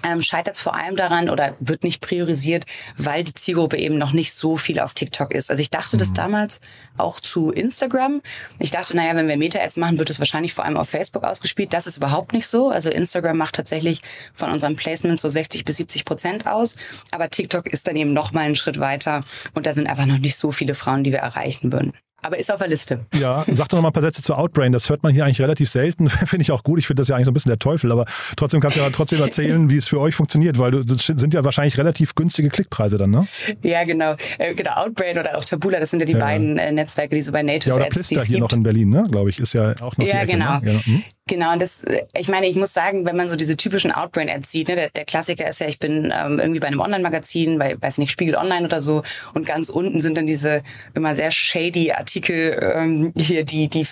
ähm, 0.04 0.22
scheitert 0.22 0.56
es 0.56 0.62
vor 0.62 0.76
allem 0.76 0.96
daran 0.96 1.30
oder 1.30 1.56
wird 1.60 1.84
nicht 1.84 2.02
priorisiert, 2.02 2.66
weil 2.98 3.24
die 3.24 3.34
Zielgruppe 3.34 3.78
eben 3.78 3.98
noch 3.98 4.12
nicht 4.14 4.34
so 4.34 4.58
viel 4.58 4.80
auf 4.80 4.94
TikTok 4.94 5.34
ist. 5.34 5.50
Also 5.50 5.62
ich 5.62 5.70
dachte 5.70 5.96
mhm. 5.96 6.00
das 6.00 6.14
damals 6.14 6.62
auch 6.98 7.20
zu 7.20 7.52
Instagram. 7.52 8.22
Ich 8.60 8.72
dachte, 8.72 8.96
naja, 8.96 9.16
wenn 9.16 9.28
wir 9.28 9.38
Meta-Ads 9.38 9.78
machen, 9.78 9.98
wird 9.98 10.10
es 10.10 10.20
wahrscheinlich 10.20 10.54
vor 10.54 10.66
allem 10.66 10.78
auf 10.78 10.90
Facebook 10.90 11.24
ausgespielt. 11.24 11.74
Das 11.74 11.88
ist 11.88 11.98
überhaupt 11.98 12.34
nicht 12.34 12.48
so. 12.48 12.70
Also 12.70 12.90
Instagram 12.90 13.38
macht 13.38 13.56
tatsächlich 13.56 14.02
von 14.34 14.52
unserem 14.52 14.76
Placement 14.76 15.20
so 15.20 15.30
60 15.30 15.66
bis 15.66 15.78
70 15.78 16.06
Prozent 16.06 16.48
aus. 16.48 16.76
Aber 17.12 17.30
TikTok 17.30 17.68
ist 17.68 17.88
dann 17.88 17.96
eben 17.96 18.14
noch 18.14 18.32
mal 18.32 18.42
einen 18.42 18.56
Schritt 18.56 18.80
weiter. 18.80 19.24
Und 19.54 19.66
da 19.66 19.74
sind 19.74 19.88
einfach 19.88 20.06
noch 20.06 20.20
nicht 20.20 20.38
so 20.38 20.52
viele 20.52 20.76
Frauen, 20.76 21.04
die 21.04 21.12
wir 21.12 21.20
erreichen 21.20 21.72
würden 21.72 21.94
aber 22.22 22.40
ist 22.40 22.52
auf 22.52 22.58
der 22.58 22.68
Liste. 22.68 23.06
Ja, 23.20 23.44
sag 23.48 23.70
doch 23.70 23.78
noch 23.78 23.84
mal 23.84 23.90
ein 23.90 23.94
paar 23.94 24.02
Sätze 24.02 24.22
zu 24.22 24.34
Outbrain. 24.34 24.72
Das 24.72 24.90
hört 24.90 25.04
man 25.04 25.14
hier 25.14 25.26
eigentlich 25.26 25.42
relativ 25.42 25.70
selten. 25.70 26.10
finde 26.10 26.42
ich 26.42 26.52
auch 26.52 26.64
gut. 26.64 26.80
Ich 26.80 26.88
finde 26.88 27.02
das 27.02 27.08
ja 27.08 27.16
eigentlich 27.16 27.26
so 27.26 27.32
ein 27.32 27.36
bisschen 27.36 27.52
der 27.52 27.60
Teufel, 27.60 27.92
aber 27.92 28.06
trotzdem 28.36 28.62
kannst 28.62 28.78
du 28.78 28.82
ja 28.82 28.90
trotzdem 28.90 29.22
erzählen, 29.22 29.70
wie 29.70 29.78
es 29.78 29.88
für 29.88 30.00
euch 30.00 30.16
funktioniert, 30.16 30.58
weil 30.58 30.84
das 30.84 31.06
sind 31.06 31.34
ja 31.34 31.44
wahrscheinlich 31.44 31.78
relativ 31.78 32.16
günstige 32.16 32.50
Klickpreise 32.50 32.98
dann, 32.98 33.12
ne? 33.12 33.28
Ja, 33.62 33.84
genau. 33.84 34.16
Äh, 34.40 34.56
genau, 34.56 34.72
Outbrain 34.72 35.20
oder 35.20 35.38
auch 35.38 35.46
Tabula, 35.46 35.80
das 35.80 35.92
sind 35.92 36.00
ja 36.00 36.06
die 36.06 36.14
ja. 36.14 36.20
beiden 36.20 36.58
äh, 36.58 36.72
Netzwerke, 36.72 37.16
die 37.16 37.22
so 37.22 37.32
bei 37.32 37.44
Native 37.44 37.70
ja, 37.70 37.76
oder 37.76 37.86
Ads, 37.86 37.94
Plister 37.94 38.24
hier 38.24 38.38
gibt. 38.38 38.40
noch 38.40 38.54
in 38.54 38.64
Berlin, 38.64 38.90
ne? 38.90 39.08
Glaube 39.12 39.30
ich, 39.30 39.40
ist 39.40 39.54
ja 39.54 39.74
auch 39.82 39.96
noch 39.98 40.06
Ja, 40.06 40.22
Ecke, 40.22 40.32
genau. 40.34 40.60
Ne? 40.60 40.82
Hm? 40.84 41.04
Genau, 41.28 41.54
und 41.54 41.60
das, 41.60 41.84
ich 42.16 42.28
meine, 42.28 42.46
ich 42.46 42.56
muss 42.56 42.72
sagen, 42.72 43.04
wenn 43.04 43.16
man 43.16 43.30
so 43.30 43.36
diese 43.36 43.58
typischen 43.58 43.92
Outbrain-Ads 43.92 44.52
sieht, 44.52 44.68
ne, 44.68 44.76
der, 44.76 44.90
der 44.92 45.06
Klassiker 45.06 45.50
ist 45.50 45.60
ja, 45.60 45.68
ich 45.68 45.80
bin 45.80 46.14
ähm, 46.16 46.38
irgendwie 46.38 46.60
bei 46.60 46.68
einem 46.68 46.82
Online-Magazin, 46.82 47.58
bei, 47.58 47.82
weiß 47.82 47.98
nicht, 47.98 48.12
Spiegel 48.12 48.36
Online 48.36 48.64
oder 48.64 48.80
so, 48.80 49.02
und 49.34 49.44
ganz 49.44 49.70
unten 49.70 50.00
sind 50.00 50.18
dann 50.18 50.28
diese 50.28 50.62
immer 50.94 51.16
sehr 51.16 51.32
shady 51.32 51.92
Artikel, 51.92 52.74
ähm, 52.76 53.12
hier 53.18 53.44
die, 53.44 53.70
die 53.70 53.88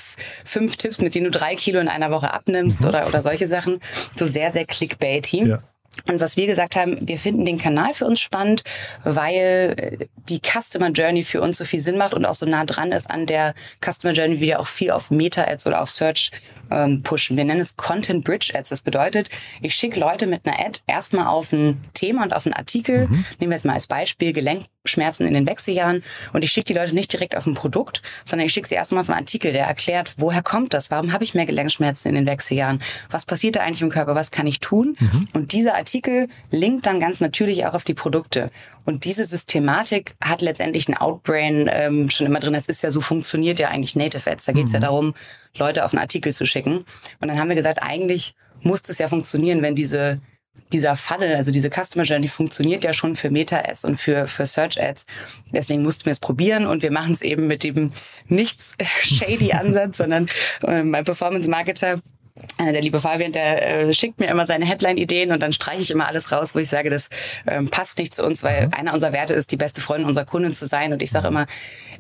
fünf 0.46 0.78
Tipps, 0.78 1.00
mit 1.00 1.16
denen 1.16 1.26
du 1.26 1.32
drei 1.32 1.56
Kilo 1.56 1.80
in 1.80 1.88
einer 1.88 2.12
Woche 2.12 2.32
abnimmst 2.32 2.82
mhm. 2.82 2.90
oder, 2.90 3.08
oder 3.08 3.24
solche 3.24 3.48
Sachen. 3.48 3.80
So 4.16 4.28
sehr, 4.28 4.52
sehr 4.52 4.66
clickbaity. 4.66 5.48
Ja. 5.48 5.60
Und 6.10 6.20
was 6.20 6.38
wir 6.38 6.48
gesagt 6.48 6.76
haben, 6.76 6.98
wir 7.02 7.18
finden 7.18 7.46
den 7.46 7.58
Kanal 7.58 7.94
für 7.94 8.06
uns 8.06 8.20
spannend, 8.20 8.64
weil 9.04 10.08
die 10.30 10.40
Customer 10.40 10.90
Journey 10.90 11.24
für 11.24 11.42
uns 11.42 11.58
so 11.58 11.66
viel 11.66 11.80
Sinn 11.80 11.98
macht 11.98 12.14
und 12.14 12.26
auch 12.26 12.34
so 12.34 12.46
nah 12.46 12.66
dran 12.66 12.92
ist 12.92 13.10
an 13.10 13.26
der 13.26 13.54
Customer 13.84 14.14
Journey, 14.14 14.38
wie 14.38 14.48
wir 14.48 14.60
auch 14.60 14.68
viel 14.68 14.92
auf 14.92 15.12
Meta-Ads 15.12 15.68
oder 15.68 15.82
auf 15.82 15.90
Search 15.90 16.32
ähm, 16.72 17.04
pushen. 17.04 17.38
Wir 17.38 17.46
nennen 17.46 17.62
es 17.62 17.76
Content 17.76 18.24
Bridge 18.24 18.54
Ads. 18.56 18.70
Das 18.70 18.82
bedeutet, 18.82 19.30
ich 19.62 19.76
schicke 19.76 20.00
Leute 20.00 20.28
mit 20.28 20.46
einer 20.46 20.60
Ad 20.60 20.80
erstmal 20.88 21.28
auf 21.28 21.52
ein 21.52 21.80
Thema 21.94 22.24
und 22.24 22.34
auf 22.34 22.46
einen 22.46 22.54
Artikel. 22.54 23.08
Mhm. 23.08 23.26
Nehmen 23.40 23.52
wir 23.52 23.58
jetzt 23.58 23.66
mal 23.66 23.74
als 23.74 23.88
Beispiel 23.88 24.34
Gelenkschmerzen 24.34 25.28
in 25.28 25.34
den 25.34 25.46
Wechseljahren. 25.46 26.04
Und 26.34 26.44
ich 26.44 26.52
schicke 26.52 26.68
die 26.68 26.74
Leute 26.74 26.94
nicht 26.94 27.12
direkt 27.12 27.36
auf 27.38 27.46
ein 27.46 27.54
Produkt, 27.54 28.02
sondern 28.26 28.46
ich 28.46 28.54
schicke 28.54 28.68
sie 28.68 28.76
erstmal 28.76 29.02
auf 29.02 29.10
einen 29.10 29.20
Artikel, 29.20 29.54
der 29.54 29.66
erklärt, 29.66 30.14
woher 30.18 30.44
kommt 30.44 30.74
das? 30.74 30.92
Warum 30.92 31.14
habe 31.14 31.24
ich 31.24 31.34
mehr 31.34 31.46
Gelenkschmerzen 31.46 32.10
in 32.10 32.16
den 32.16 32.26
Wechseljahren? 32.26 32.82
Was 33.10 33.26
passiert 33.26 33.56
da 33.56 33.62
eigentlich 33.62 33.82
im 33.82 33.90
Körper? 33.90 34.16
Was 34.16 34.32
kann 34.32 34.48
ich 34.48 34.60
tun? 34.60 34.96
Mhm. 35.00 35.28
Und 35.34 35.54
dieser 35.54 35.76
Artikel 35.76 36.28
linkt 36.52 36.86
dann 36.86 37.00
ganz 37.00 37.22
natürlich 37.22 37.66
auch 37.66 37.74
auf 37.74 37.84
die 37.84 37.94
Produkte. 37.94 38.50
Und 38.86 39.06
diese 39.06 39.26
Systematik 39.26 40.16
hat 40.24 40.42
letztendlich 40.42 40.90
ein 40.90 40.98
Outbrain 40.98 41.70
ähm, 41.72 42.10
schon 42.10 42.28
immer 42.28 42.40
drin. 42.40 42.54
Das 42.54 42.68
ist 42.68 42.84
ja 42.84 42.92
so, 42.92 43.02
funktioniert 43.02 43.60
ja 43.60 43.70
eigentlich 43.70 43.96
Native 43.96 44.30
Ads. 44.30 44.46
Da 44.46 44.52
geht 44.52 44.66
es 44.66 44.72
mhm. 44.72 44.76
ja 44.76 44.82
darum, 44.82 45.14
Leute 45.58 45.86
auf 45.86 45.94
einen 45.94 46.02
Artikel 46.02 46.34
zu 46.34 46.46
schicken. 46.46 46.84
Und 47.22 47.28
dann 47.28 47.40
haben 47.40 47.50
wir 47.50 47.56
gesagt, 47.56 47.82
eigentlich 47.82 48.36
muss 48.62 48.84
das 48.84 48.98
ja 48.98 49.10
funktionieren, 49.10 49.62
wenn 49.62 49.76
diese 49.76 50.22
dieser 50.72 50.96
Funnel, 50.96 51.36
also 51.36 51.52
diese 51.52 51.70
Customer 51.70 52.04
Journey 52.04 52.28
funktioniert 52.28 52.84
ja 52.84 52.94
schon 52.94 53.16
für 53.16 53.30
Meta-Ads 53.30 53.86
und 53.86 53.98
für, 53.98 54.28
für 54.28 54.46
Search-Ads. 54.46 55.06
Deswegen 55.52 55.84
mussten 55.84 56.06
wir 56.06 56.12
es 56.12 56.20
probieren 56.20 56.66
und 56.66 56.82
wir 56.82 56.92
machen 56.92 57.14
es 57.14 57.22
eben 57.22 57.48
mit 57.48 57.64
dem 57.64 57.92
nichts 58.28 58.76
shady 59.02 59.54
Ansatz, 59.54 59.98
sondern 59.98 60.28
äh, 60.66 60.84
mein 60.84 61.04
Performance-Marketer 61.04 62.00
der 62.60 62.82
liebe 62.82 63.00
Fabian, 63.00 63.32
der 63.32 63.88
äh, 63.88 63.94
schickt 63.94 64.20
mir 64.20 64.28
immer 64.28 64.46
seine 64.46 64.66
Headline-Ideen 64.66 65.32
und 65.32 65.42
dann 65.44 65.54
streiche 65.54 65.82
ich 65.82 65.92
immer 65.92 66.08
alles 66.08 66.32
raus, 66.32 66.56
wo 66.56 66.60
ich 66.60 66.70
sage, 66.70 66.90
das 66.90 67.10
ähm, 67.46 67.70
passt 67.70 68.00
nicht 68.00 68.16
zu 68.16 68.24
uns, 68.26 68.44
weil 68.44 68.68
mhm. 68.68 68.74
einer 68.74 68.94
unserer 68.94 69.14
Werte 69.14 69.34
ist, 69.34 69.52
die 69.52 69.58
beste 69.58 69.82
Freundin 69.82 70.08
unserer 70.08 70.26
Kunden 70.26 70.54
zu 70.54 70.66
sein. 70.66 70.94
Und 70.94 71.02
ich 71.02 71.12
sage 71.12 71.28
immer, 71.28 71.46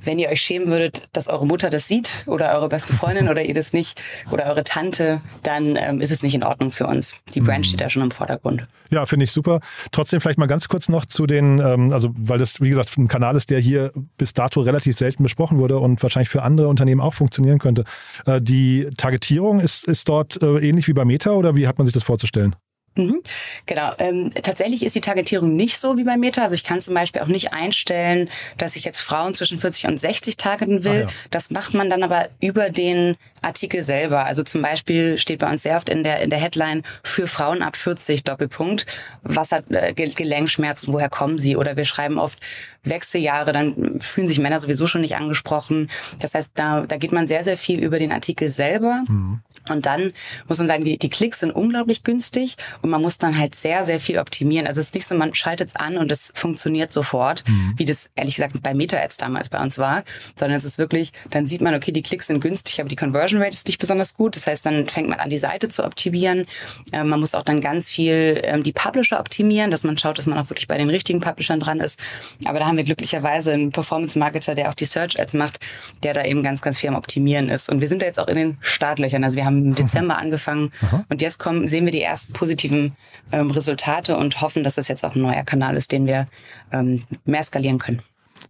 wenn 0.03 0.19
ihr 0.19 0.30
euch 0.30 0.41
schämen 0.41 0.68
würdet, 0.68 1.09
dass 1.13 1.27
eure 1.27 1.45
Mutter 1.45 1.69
das 1.69 1.88
sieht 1.88 2.24
oder 2.25 2.53
eure 2.56 2.69
beste 2.69 2.94
Freundin 2.94 3.30
oder 3.30 3.44
ihr 3.44 3.53
das 3.53 3.74
nicht 3.74 4.01
oder 4.31 4.45
eure 4.45 4.63
Tante, 4.63 5.21
dann 5.44 5.75
ähm, 5.75 6.01
ist 6.01 6.12
es 6.12 6.24
nicht 6.24 6.35
in 6.35 6.44
Ordnung 6.44 6.71
für 6.71 6.88
uns. 6.88 7.18
Die 7.35 7.41
Brand 7.41 7.59
mhm. 7.59 7.63
steht 7.65 7.81
da 7.81 7.89
schon 7.89 8.01
im 8.01 8.12
Vordergrund. 8.12 8.68
Ja, 8.94 9.07
finde 9.07 9.24
ich 9.24 9.31
super. 9.31 9.59
Trotzdem 9.91 10.21
vielleicht 10.21 10.38
mal 10.38 10.45
ganz 10.45 10.68
kurz 10.68 10.88
noch 10.88 11.06
zu 11.06 11.25
den, 11.25 11.59
ähm, 11.59 11.91
also 11.91 12.12
weil 12.15 12.38
das, 12.38 12.62
wie 12.62 12.69
gesagt, 12.69 12.95
ein 12.97 13.07
Kanal 13.07 13.35
ist, 13.35 13.50
der 13.50 13.59
hier 13.59 13.91
bis 14.18 14.33
dato 14.33 14.62
relativ 14.62 14.95
selten 14.95 15.24
besprochen 15.24 15.57
wurde 15.57 15.80
und 15.80 16.03
wahrscheinlich 16.03 16.30
für 16.30 16.44
andere 16.44 16.68
Unternehmen 16.68 17.01
auch 17.01 17.13
funktionieren 17.15 17.57
könnte. 17.57 17.85
Äh, 18.25 18.39
die 18.39 18.88
Targetierung 18.97 19.59
ist, 19.59 19.88
ist 19.88 20.07
dort 20.09 20.23
äh, 20.42 20.68
ähnlich 20.68 20.88
wie 20.88 20.94
bei 20.94 21.06
Meta 21.06 21.31
oder 21.31 21.56
wie 21.56 21.68
hat 21.68 21.78
man 21.78 21.86
sich 21.86 21.94
das 21.94 22.04
vorzustellen? 22.04 22.56
Mhm. 22.96 23.22
Genau. 23.66 23.92
Ähm, 23.98 24.31
tatsächlich 24.44 24.86
ist 24.86 24.96
die 24.96 25.02
Targetierung 25.02 25.56
nicht 25.56 25.78
so 25.78 25.98
wie 25.98 26.04
bei 26.04 26.18
Meta. 26.18 26.44
Also 26.44 26.54
ich 26.54 26.64
kann 26.64 26.80
zum 26.81 26.94
Beispiel 26.94 27.22
auch 27.22 27.28
nicht 27.28 27.54
einstellen, 27.54 28.30
dass 28.58 28.75
ich 28.75 28.84
jetzt 28.84 29.00
Frauen 29.00 29.34
zwischen 29.34 29.58
40 29.58 29.88
und 29.88 30.00
60 30.00 30.38
targeten 30.38 30.84
will. 30.84 30.92
Ah, 30.92 31.00
ja. 31.02 31.07
Das 31.31 31.50
macht 31.50 31.74
man 31.74 31.90
dann 31.90 32.04
aber 32.04 32.28
über 32.40 32.69
den 32.69 33.16
Artikel 33.42 33.83
selber. 33.83 34.26
Also 34.26 34.44
zum 34.44 34.62
Beispiel 34.62 35.18
steht 35.18 35.40
bei 35.40 35.50
uns 35.50 35.64
sehr 35.64 35.78
oft 35.78 35.90
in 35.90 36.04
der, 36.04 36.21
in 36.21 36.30
der 36.30 36.40
Headline 36.40 36.83
für 37.04 37.26
Frauen 37.26 37.64
ab 37.64 37.76
40 37.76 38.24
Doppelpunkt. 38.24 38.86
Was 39.24 39.52
hat 39.52 39.66
äh, 39.71 39.94
Gelenkschmerzen? 39.94 40.94
Woher 40.94 41.09
kommen 41.09 41.40
sie? 41.40 41.57
Oder 41.57 41.76
wir 41.76 41.86
schreiben 41.86 42.19
oft 42.19 42.40
Wechseljahre. 42.83 43.54
Dann 43.54 44.00
fühlen 44.02 44.28
sich 44.28 44.40
Männer 44.40 44.59
sowieso 44.59 44.86
schon 44.86 45.02
nicht 45.02 45.16
angesprochen. 45.16 45.90
Das 46.19 46.36
heißt, 46.36 46.52
da, 46.54 46.86
da 46.86 46.97
geht 46.97 47.12
man 47.12 47.26
sehr, 47.26 47.44
sehr 47.44 47.57
viel 47.57 47.83
über 47.83 47.97
den 47.97 48.12
Artikel 48.12 48.50
selber. 48.50 49.04
Mhm. 49.07 49.42
Und 49.70 49.86
dann 49.86 50.12
muss 50.48 50.58
man 50.58 50.68
sagen, 50.68 50.84
die, 50.84 50.98
die 50.98 51.10
Klicks 51.10 51.40
sind 51.40 51.52
unglaublich 51.52 52.04
günstig 52.04 52.56
und 52.82 52.90
man 52.90 53.02
muss 53.02 53.18
dann 53.18 53.38
halt 53.38 53.56
sehr, 53.56 53.84
sehr 53.84 54.00
viel 54.00 54.20
optimieren. 54.20 54.68
Also 54.68 54.82
es 54.82 54.88
ist 54.88 54.96
nicht 54.96 55.08
so, 55.08 55.16
man 55.16 55.34
schaltet 55.34 55.70
es 55.70 55.76
an 55.76 55.98
und 55.98 56.12
es 56.12 56.32
funktioniert 56.36 56.92
sofort, 56.92 57.44
mhm. 57.48 57.74
wie 57.78 57.86
das 57.86 58.10
ehrlich 58.16 58.36
gesagt 58.36 58.62
bei 58.62 58.74
Meta-Ads 58.74 59.18
damals 59.18 59.50
bei 59.50 59.62
uns 59.62 59.78
war, 59.78 60.04
sondern 60.36 60.58
es 60.58 60.66
ist 60.66 60.78
wirklich, 60.78 61.12
dann 61.30 61.48
sieht 61.48 61.62
man, 61.62 61.76
okay, 61.76 61.92
die 61.92 62.02
Klicks 62.02 62.28
sind 62.28 62.42
günstig, 62.42 62.80
aber 62.80 62.90
die 62.90 62.96
Conversion 62.96 63.42
Rate 63.42 63.54
ist 63.54 63.68
nicht 63.68 63.80
besonders 63.80 64.16
gut. 64.16 64.36
Das 64.36 64.48
heißt, 64.48 64.66
dann 64.66 64.88
fängt 64.88 65.10
man 65.10 65.20
an, 65.20 65.30
die 65.30 65.38
Seite 65.38 65.70
zu 65.70 65.84
optimieren. 65.84 66.46
Äh, 66.92 67.04
man 67.04 67.20
muss 67.20 67.36
auch 67.36 67.44
dann 67.44 67.62
ganz 67.62 67.90
viel 67.90 68.42
ähm, 68.44 68.64
die 68.64 68.74
Publisher 68.74 69.20
optimieren, 69.20 69.72
dass 69.72 69.84
man 69.84 69.98
schaut, 69.98 70.18
dass 70.18 70.26
man 70.26 70.38
auch 70.38 70.50
wirklich 70.50 70.68
bei 70.68 70.78
den 70.78 70.90
richtigen 70.90 71.22
Publishern 71.22 71.60
dran 71.60 71.80
ist. 71.80 72.00
Aber 72.46 72.60
da 72.60 72.66
haben 72.66 72.78
wir 72.78 72.84
glücklicherweise 72.84 73.54
einen 73.54 73.72
Performance-Marketer, 73.72 74.56
der 74.56 74.70
auch 74.70 74.74
die 74.74 74.86
Search-Ads 74.86 75.36
macht, 75.36 75.60
der 76.04 76.14
da 76.14 76.26
eben 76.26 76.44
ganz, 76.44 76.62
ganz 76.62 76.80
viel 76.80 76.90
am 76.90 76.96
Optimieren 76.96 77.50
ist. 77.50 77.70
Und 77.70 77.82
wir 77.82 77.88
sind 77.88 78.02
da 78.02 78.06
jetzt 78.06 78.20
auch 78.20 78.28
in 78.28 78.36
den 78.36 78.58
Startlöchern. 78.62 79.24
Also 79.24 79.38
wir 79.38 79.46
haben 79.46 79.53
haben 79.54 79.66
im 79.66 79.76
Dezember 79.76 80.18
angefangen 80.18 80.72
Aha. 80.81 81.06
und 81.10 81.22
jetzt 81.22 81.40
kommen, 81.40 81.68
sehen 81.68 81.86
wir 81.86 81.92
die 81.92 82.02
ersten 82.02 82.33
positiven 82.33 82.95
ähm, 83.31 83.52
Resultate 83.52 84.18
und 84.18 84.42
hoffen, 84.42 84.64
dass 84.64 84.76
das 84.76 84.88
jetzt 84.88 85.04
auch 85.04 85.16
ein 85.16 85.22
neuer 85.22 85.44
Kanal 85.44 85.78
ist, 85.78 85.92
den 85.92 86.06
wir 86.06 86.26
ähm, 86.72 87.04
mehr 87.26 87.44
skalieren 87.44 87.80
können. 87.80 88.02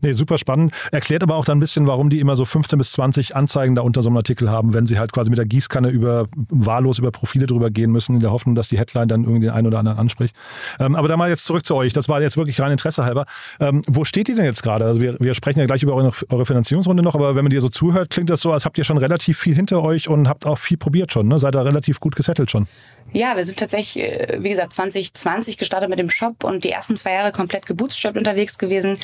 Nee, 0.03 0.11
super 0.11 0.37
spannend. 0.37 0.73
Erklärt 0.91 1.23
aber 1.23 1.35
auch 1.35 1.45
dann 1.45 1.57
ein 1.57 1.61
bisschen, 1.61 1.87
warum 1.87 2.09
die 2.09 2.19
immer 2.19 2.35
so 2.35 2.43
15 2.43 2.77
bis 2.77 2.91
20 2.91 3.37
Anzeigen 3.37 3.73
da 3.73 3.83
unter 3.83 4.01
so 4.01 4.09
einem 4.09 4.17
Artikel 4.17 4.49
haben, 4.49 4.73
wenn 4.73 4.85
sie 4.85 4.99
halt 4.99 5.13
quasi 5.13 5.29
mit 5.29 5.39
der 5.39 5.45
Gießkanne 5.45 5.89
über 5.89 6.27
wahllos 6.49 6.99
über 6.99 7.09
Profile 7.11 7.45
drüber 7.45 7.71
gehen 7.71 7.89
müssen, 7.89 8.15
in 8.15 8.19
der 8.19 8.31
Hoffnung, 8.31 8.53
dass 8.53 8.67
die 8.67 8.77
Headline 8.77 9.07
dann 9.07 9.23
irgendwie 9.23 9.45
den 9.45 9.51
einen 9.51 9.67
oder 9.67 9.79
anderen 9.79 9.97
anspricht. 9.97 10.35
Ähm, 10.77 10.95
aber 10.95 11.07
da 11.07 11.15
mal 11.15 11.29
jetzt 11.29 11.45
zurück 11.45 11.65
zu 11.65 11.75
euch. 11.75 11.93
Das 11.93 12.09
war 12.09 12.21
jetzt 12.21 12.35
wirklich 12.35 12.59
rein 12.59 12.73
Interesse 12.73 13.05
halber. 13.05 13.25
Ähm, 13.61 13.81
wo 13.87 14.03
steht 14.03 14.27
ihr 14.27 14.35
denn 14.35 14.43
jetzt 14.43 14.61
gerade? 14.61 14.83
Also 14.83 14.99
wir, 14.99 15.15
wir 15.21 15.33
sprechen 15.35 15.59
ja 15.59 15.65
gleich 15.67 15.83
über 15.83 15.93
eure, 15.93 16.11
eure, 16.27 16.45
Finanzierungsrunde 16.45 17.01
noch, 17.01 17.15
aber 17.15 17.35
wenn 17.35 17.45
man 17.45 17.51
dir 17.51 17.61
so 17.61 17.69
zuhört, 17.69 18.09
klingt 18.09 18.29
das 18.29 18.41
so, 18.41 18.51
als 18.51 18.65
habt 18.65 18.77
ihr 18.77 18.83
schon 18.83 18.97
relativ 18.97 19.39
viel 19.39 19.55
hinter 19.55 19.81
euch 19.81 20.09
und 20.09 20.27
habt 20.27 20.45
auch 20.45 20.57
viel 20.57 20.75
probiert 20.75 21.13
schon. 21.13 21.29
Ne? 21.29 21.39
Seid 21.39 21.55
da 21.55 21.61
relativ 21.61 22.01
gut 22.01 22.17
gesettelt 22.17 22.51
schon. 22.51 22.67
Ja, 23.13 23.35
wir 23.35 23.45
sind 23.45 23.59
tatsächlich, 23.59 24.03
äh, 24.03 24.39
wie 24.41 24.49
gesagt, 24.49 24.73
2020 24.73 25.57
gestartet 25.57 25.89
mit 25.89 25.99
dem 25.99 26.09
Shop 26.09 26.43
und 26.43 26.63
die 26.63 26.71
ersten 26.71 26.95
zwei 26.95 27.13
Jahre 27.13 27.31
komplett 27.31 27.65
gebootstrapped 27.65 28.17
unterwegs 28.17 28.57
gewesen. 28.57 28.97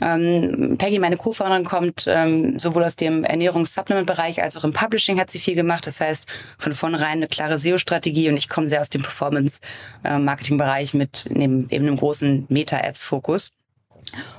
Ähm, 0.00 0.45
Peggy, 0.78 0.98
meine 0.98 1.16
Co-Founderin, 1.16 1.64
kommt 1.64 2.06
ähm, 2.08 2.58
sowohl 2.58 2.84
aus 2.84 2.96
dem 2.96 3.24
Ernährungs-Supplement-Bereich 3.24 4.42
als 4.42 4.56
auch 4.56 4.64
im 4.64 4.72
Publishing 4.72 5.18
hat 5.20 5.30
sie 5.30 5.38
viel 5.38 5.54
gemacht. 5.54 5.86
Das 5.86 6.00
heißt, 6.00 6.26
von 6.58 6.72
vornherein 6.72 7.18
eine 7.18 7.28
klare 7.28 7.58
SEO-Strategie 7.58 8.28
und 8.28 8.36
ich 8.36 8.48
komme 8.48 8.66
sehr 8.66 8.80
aus 8.80 8.90
dem 8.90 9.02
Performance-Marketing-Bereich 9.02 10.94
mit 10.94 11.24
neben, 11.30 11.68
eben 11.70 11.86
einem 11.86 11.96
großen 11.96 12.46
Meta-Ads-Fokus. 12.48 13.52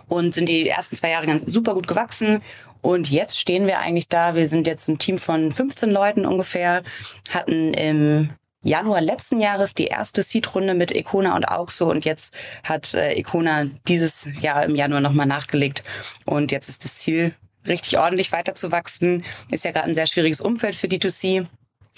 und 0.07 0.33
sind 0.33 0.49
die 0.49 0.67
ersten 0.67 0.95
zwei 0.95 1.09
Jahre 1.09 1.27
ganz 1.27 1.51
super 1.51 1.73
gut 1.73 1.87
gewachsen. 1.87 2.41
Und 2.81 3.09
jetzt 3.09 3.39
stehen 3.39 3.67
wir 3.67 3.79
eigentlich 3.79 4.07
da. 4.07 4.35
Wir 4.35 4.47
sind 4.47 4.67
jetzt 4.67 4.87
ein 4.87 4.99
Team 4.99 5.17
von 5.17 5.51
15 5.51 5.89
Leuten 5.89 6.25
ungefähr, 6.25 6.83
hatten 7.31 7.73
im 7.73 8.29
Januar 8.63 9.01
letzten 9.01 9.39
Jahres 9.39 9.73
die 9.73 9.85
erste 9.85 10.23
Seed-Runde 10.23 10.73
mit 10.73 10.91
Econa 10.91 11.35
und 11.35 11.45
Auxo 11.45 11.89
und 11.89 12.05
jetzt 12.05 12.33
hat 12.63 12.93
äh, 12.93 13.13
Econa 13.13 13.65
dieses 13.87 14.27
Jahr 14.41 14.65
im 14.65 14.75
Januar 14.75 15.01
nochmal 15.01 15.27
nachgelegt 15.27 15.83
und 16.25 16.51
jetzt 16.51 16.69
ist 16.69 16.83
das 16.83 16.95
Ziel, 16.95 17.33
richtig 17.67 17.97
ordentlich 17.97 18.31
weiterzuwachsen. 18.31 19.23
Ist 19.51 19.65
ja 19.65 19.71
gerade 19.71 19.87
ein 19.87 19.95
sehr 19.95 20.07
schwieriges 20.07 20.41
Umfeld 20.41 20.75
für 20.75 20.87
D2C. 20.87 21.45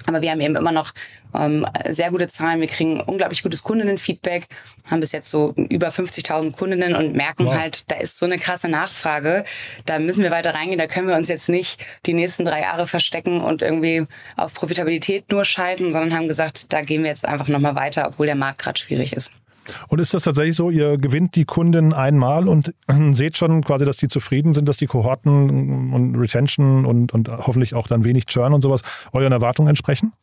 Aber 0.06 0.22
wir 0.22 0.32
haben 0.32 0.42
eben 0.42 0.56
immer 0.56 0.72
noch 0.72 0.94
ähm, 1.36 1.66
sehr 1.90 2.12
gute 2.12 2.28
Zahlen. 2.28 2.62
Wir 2.62 2.68
kriegen 2.68 3.02
unglaublich 3.02 3.44
gutes 3.44 3.64
Kundinnenfeedback, 3.64 4.48
haben 4.90 5.00
bis 5.00 5.12
jetzt 5.12 5.30
so 5.30 5.54
über 5.56 5.90
50.000 5.90 6.52
Kundinnen 6.52 6.96
und 6.96 7.16
merken 7.16 7.46
wow. 7.46 7.56
halt, 7.56 7.90
da 7.92 7.96
ist 7.96 8.18
so 8.18 8.26
eine 8.26 8.38
krasse 8.38 8.70
Nachfrage. 8.70 9.44
Da 9.86 10.00
müssen 10.00 10.24
wir 10.24 10.32
weiter 10.32 10.54
reingehen. 10.54 10.80
Da 10.80 10.88
können 10.88 11.08
wir 11.08 11.16
uns 11.16 11.28
jetzt 11.28 11.50
nicht 11.50 11.80
die 12.06 12.14
nächsten 12.14 12.46
drei 12.46 12.62
Jahre 12.62 12.88
verstecken 12.88 13.42
und 13.42 13.62
irgendwie 13.62 14.06
auf 14.36 14.54
Profitabilität 14.54 15.32
nur 15.32 15.46
schalten, 15.46 15.92
sondern 15.92 16.16
haben 16.16 16.28
gesagt, 16.28 16.74
da 16.74 16.82
gehen 16.82 17.04
wir 17.04 17.10
jetzt 17.10 17.26
einfach 17.26 17.48
nochmal 17.48 17.76
weiter, 17.76 18.08
obwohl 18.08 18.26
der 18.26 18.36
Markt 18.36 18.60
gerade 18.60 18.80
schwierig 18.80 19.14
ist. 19.14 19.34
Und 19.88 20.00
ist 20.00 20.14
das 20.14 20.24
tatsächlich 20.24 20.56
so, 20.56 20.70
ihr 20.70 20.98
gewinnt 20.98 21.36
die 21.36 21.46
Kunden 21.46 21.94
einmal 21.94 22.48
und 22.48 22.74
seht 23.14 23.38
schon 23.38 23.64
quasi, 23.64 23.86
dass 23.86 23.98
die 23.98 24.08
zufrieden 24.08 24.54
sind, 24.54 24.68
dass 24.68 24.78
die 24.78 24.88
Kohorten 24.88 25.94
und 25.94 26.16
Retention 26.16 26.86
und, 26.86 27.14
und 27.14 27.30
hoffentlich 27.30 27.74
auch 27.74 27.88
dann 27.88 28.04
wenig 28.04 28.26
Churn 28.26 28.54
und 28.54 28.62
sowas 28.62 28.82
euren 29.14 29.32
Erwartungen 29.32 29.70
entsprechen? 29.70 30.14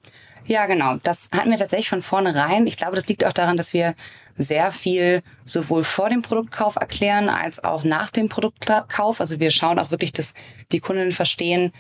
Ja, 0.46 0.66
genau. 0.66 0.96
Das 1.02 1.30
hatten 1.32 1.50
wir 1.50 1.58
tatsächlich 1.58 1.88
von 1.88 2.02
vornherein. 2.02 2.66
Ich 2.68 2.76
glaube, 2.76 2.94
das 2.94 3.08
liegt 3.08 3.24
auch 3.24 3.32
daran, 3.32 3.56
dass 3.56 3.72
wir 3.72 3.94
sehr 4.36 4.70
viel 4.70 5.22
sowohl 5.44 5.82
vor 5.82 6.08
dem 6.08 6.22
Produktkauf 6.22 6.76
erklären 6.76 7.28
als 7.28 7.64
auch 7.64 7.82
nach 7.82 8.10
dem 8.10 8.28
Produktkauf. 8.28 9.20
Also 9.20 9.40
wir 9.40 9.50
schauen 9.50 9.78
auch 9.80 9.90
wirklich, 9.90 10.12
dass 10.12 10.34
die 10.70 10.78
Kunden 10.78 11.10
verstehen, 11.10 11.72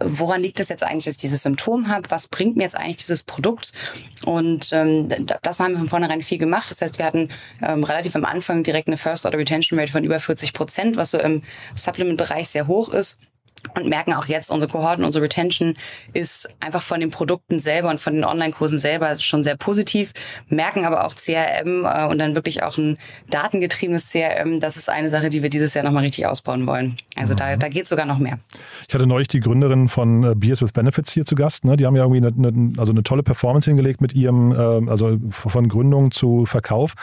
woran 0.00 0.42
liegt 0.42 0.60
es 0.60 0.68
jetzt 0.68 0.82
eigentlich, 0.82 1.04
dass 1.04 1.14
ich 1.14 1.20
dieses 1.20 1.42
Symptom 1.42 1.88
habe? 1.88 2.10
Was 2.10 2.28
bringt 2.28 2.56
mir 2.56 2.64
jetzt 2.64 2.76
eigentlich 2.76 2.98
dieses 2.98 3.22
Produkt? 3.22 3.72
Und 4.24 4.72
ähm, 4.72 5.08
das 5.42 5.60
haben 5.60 5.72
wir 5.72 5.78
von 5.78 5.88
vornherein 5.88 6.22
viel 6.22 6.38
gemacht. 6.38 6.70
Das 6.70 6.80
heißt, 6.80 6.98
wir 6.98 7.06
hatten 7.06 7.30
ähm, 7.62 7.84
relativ 7.84 8.16
am 8.16 8.24
Anfang 8.24 8.62
direkt 8.62 8.88
eine 8.88 8.96
First 8.96 9.24
Order 9.24 9.38
Retention 9.38 9.78
Rate 9.78 9.92
von 9.92 10.04
über 10.04 10.20
40 10.20 10.52
Prozent, 10.52 10.96
was 10.96 11.10
so 11.10 11.18
im 11.18 11.42
Supplement-Bereich 11.74 12.48
sehr 12.48 12.66
hoch 12.66 12.92
ist 12.92 13.18
und 13.74 13.88
merken 13.88 14.12
auch 14.14 14.26
jetzt, 14.26 14.50
unsere 14.50 14.70
Kohorten, 14.70 15.04
unsere 15.04 15.24
Retention 15.24 15.74
ist 16.12 16.48
einfach 16.60 16.82
von 16.82 17.00
den 17.00 17.10
Produkten 17.10 17.60
selber 17.60 17.90
und 17.90 18.00
von 18.00 18.14
den 18.14 18.24
Online-Kursen 18.24 18.78
selber 18.78 19.16
schon 19.18 19.42
sehr 19.42 19.56
positiv, 19.56 20.12
merken 20.48 20.84
aber 20.84 21.06
auch 21.06 21.14
CRM 21.14 21.84
äh, 21.84 22.06
und 22.06 22.18
dann 22.18 22.34
wirklich 22.34 22.62
auch 22.62 22.76
ein 22.78 22.98
datengetriebenes 23.30 24.10
CRM. 24.10 24.60
Das 24.60 24.76
ist 24.76 24.88
eine 24.88 25.08
Sache, 25.08 25.30
die 25.30 25.42
wir 25.42 25.50
dieses 25.50 25.74
Jahr 25.74 25.84
nochmal 25.84 26.04
richtig 26.04 26.26
ausbauen 26.26 26.66
wollen. 26.66 26.96
Also 27.16 27.34
mhm. 27.34 27.38
da, 27.38 27.56
da 27.56 27.68
geht 27.68 27.86
sogar 27.86 28.06
noch 28.06 28.18
mehr. 28.18 28.38
Ich 28.88 28.94
hatte 28.94 29.06
neulich 29.06 29.28
die 29.28 29.40
Gründerin 29.40 29.88
von 29.88 30.24
äh, 30.24 30.34
Beers 30.34 30.62
with 30.62 30.72
Benefits 30.72 31.12
hier 31.12 31.24
zu 31.24 31.34
Gast. 31.34 31.64
Ne? 31.64 31.76
Die 31.76 31.86
haben 31.86 31.96
ja 31.96 32.04
irgendwie 32.04 32.26
eine, 32.26 32.48
eine, 32.48 32.78
also 32.78 32.92
eine 32.92 33.02
tolle 33.02 33.22
Performance 33.22 33.70
hingelegt 33.70 34.00
mit 34.00 34.14
ihrem, 34.14 34.52
äh, 34.52 34.90
also 34.90 35.18
von 35.30 35.68
Gründung 35.68 36.10
zu 36.10 36.46
Verkauf 36.46 36.94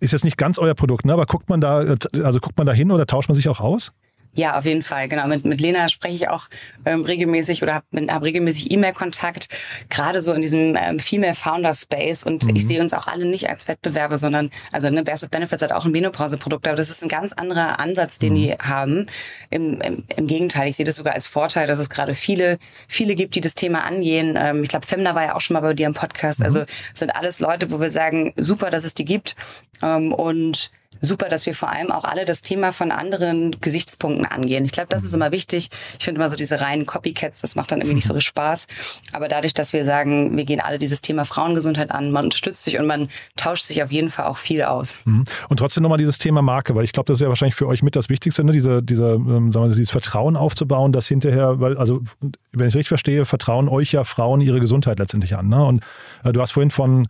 ist 0.00 0.12
jetzt 0.12 0.24
nicht 0.24 0.36
ganz 0.36 0.58
euer 0.58 0.74
Produkt, 0.74 1.04
ne? 1.04 1.12
aber 1.12 1.26
guckt 1.26 1.48
man 1.48 1.60
da, 1.60 1.82
äh, 1.82 1.96
also 2.22 2.40
guckt 2.40 2.56
man 2.56 2.66
da 2.66 2.72
hin 2.72 2.90
oder 2.90 3.06
tauscht 3.06 3.28
man 3.28 3.36
sich 3.36 3.48
auch 3.48 3.60
aus? 3.60 3.92
Ja, 4.34 4.58
auf 4.58 4.64
jeden 4.64 4.82
Fall. 4.82 5.08
Genau. 5.08 5.26
Mit, 5.28 5.44
mit 5.44 5.60
Lena 5.60 5.88
spreche 5.88 6.14
ich 6.14 6.28
auch 6.28 6.48
ähm, 6.84 7.02
regelmäßig 7.02 7.62
oder 7.62 7.74
habe 7.74 8.12
hab 8.12 8.22
regelmäßig 8.22 8.70
E-Mail-Kontakt, 8.72 9.48
gerade 9.90 10.20
so 10.20 10.32
in 10.32 10.42
diesem 10.42 10.76
ähm, 10.76 10.98
Female 10.98 11.34
Founder 11.34 11.72
Space. 11.72 12.24
Und 12.24 12.44
mhm. 12.44 12.56
ich 12.56 12.66
sehe 12.66 12.80
uns 12.80 12.92
auch 12.92 13.06
alle 13.06 13.26
nicht 13.26 13.48
als 13.48 13.68
Wettbewerber, 13.68 14.18
sondern, 14.18 14.50
also 14.72 14.90
ne, 14.90 15.04
Best 15.04 15.22
of 15.22 15.30
Benefits 15.30 15.62
hat 15.62 15.72
auch 15.72 15.84
ein 15.84 15.92
Menopause-Produkt, 15.92 16.66
aber 16.66 16.76
das 16.76 16.90
ist 16.90 17.02
ein 17.02 17.08
ganz 17.08 17.32
anderer 17.32 17.78
Ansatz, 17.78 18.18
den 18.18 18.32
mhm. 18.32 18.36
die 18.36 18.52
haben. 18.52 19.06
Im, 19.50 19.80
im, 19.80 20.04
Im 20.16 20.26
Gegenteil, 20.26 20.68
ich 20.68 20.76
sehe 20.76 20.86
das 20.86 20.96
sogar 20.96 21.14
als 21.14 21.26
Vorteil, 21.26 21.66
dass 21.68 21.78
es 21.78 21.88
gerade 21.88 22.14
viele, 22.14 22.58
viele 22.88 23.14
gibt, 23.14 23.36
die 23.36 23.40
das 23.40 23.54
Thema 23.54 23.84
angehen. 23.84 24.36
Ähm, 24.36 24.64
ich 24.64 24.68
glaube, 24.68 24.86
Femna 24.86 25.14
war 25.14 25.24
ja 25.24 25.34
auch 25.36 25.40
schon 25.40 25.54
mal 25.54 25.60
bei 25.60 25.74
dir 25.74 25.86
im 25.86 25.94
Podcast. 25.94 26.40
Mhm. 26.40 26.46
Also 26.46 26.64
sind 26.92 27.14
alles 27.14 27.38
Leute, 27.38 27.70
wo 27.70 27.80
wir 27.80 27.90
sagen, 27.90 28.32
super, 28.36 28.70
dass 28.70 28.82
es 28.82 28.94
die 28.94 29.04
gibt. 29.04 29.36
Ähm, 29.82 30.12
und 30.12 30.70
super, 31.04 31.28
dass 31.28 31.46
wir 31.46 31.54
vor 31.54 31.70
allem 31.70 31.90
auch 31.90 32.04
alle 32.04 32.24
das 32.24 32.42
Thema 32.42 32.72
von 32.72 32.90
anderen 32.90 33.60
Gesichtspunkten 33.60 34.26
angehen. 34.26 34.64
Ich 34.64 34.72
glaube, 34.72 34.88
das 34.90 35.04
ist 35.04 35.12
mhm. 35.12 35.22
immer 35.22 35.32
wichtig. 35.32 35.68
Ich 35.98 36.04
finde 36.04 36.20
immer 36.20 36.30
so 36.30 36.36
diese 36.36 36.60
reinen 36.60 36.86
Copycats, 36.86 37.40
das 37.40 37.54
macht 37.54 37.70
dann 37.72 37.80
irgendwie 37.80 37.94
nicht 37.94 38.06
so 38.06 38.14
richtig 38.14 38.34
Spaß. 38.34 38.66
Aber 39.12 39.28
dadurch, 39.28 39.54
dass 39.54 39.72
wir 39.72 39.84
sagen, 39.84 40.36
wir 40.36 40.44
gehen 40.44 40.60
alle 40.60 40.78
dieses 40.78 41.00
Thema 41.00 41.24
Frauengesundheit 41.24 41.90
an, 41.90 42.10
man 42.10 42.24
unterstützt 42.24 42.64
sich 42.64 42.78
und 42.78 42.86
man 42.86 43.08
tauscht 43.36 43.64
sich 43.64 43.82
auf 43.82 43.92
jeden 43.92 44.10
Fall 44.10 44.26
auch 44.26 44.36
viel 44.36 44.62
aus. 44.62 44.96
Mhm. 45.04 45.24
Und 45.48 45.56
trotzdem 45.58 45.82
nochmal 45.82 45.98
dieses 45.98 46.18
Thema 46.18 46.42
Marke, 46.42 46.74
weil 46.74 46.84
ich 46.84 46.92
glaube, 46.92 47.06
das 47.06 47.18
ist 47.18 47.22
ja 47.22 47.28
wahrscheinlich 47.28 47.54
für 47.54 47.68
euch 47.68 47.82
mit 47.82 47.94
das 47.94 48.08
Wichtigste, 48.08 48.42
ne? 48.42 48.52
diese, 48.52 48.82
diese, 48.82 49.12
ähm, 49.12 49.52
sagen 49.52 49.68
wir, 49.68 49.74
dieses 49.74 49.90
Vertrauen 49.90 50.36
aufzubauen, 50.36 50.92
das 50.92 51.06
hinterher, 51.06 51.60
weil, 51.60 51.76
also, 51.76 52.02
wenn 52.20 52.66
ich 52.66 52.72
es 52.72 52.76
richtig 52.76 52.88
verstehe, 52.88 53.24
vertrauen 53.24 53.68
euch 53.68 53.92
ja 53.92 54.04
Frauen 54.04 54.40
ihre 54.40 54.60
Gesundheit 54.60 54.98
letztendlich 54.98 55.36
an. 55.36 55.48
Ne? 55.48 55.64
Und 55.64 55.84
äh, 56.24 56.32
du 56.32 56.40
hast 56.40 56.52
vorhin 56.52 56.70
von 56.70 57.08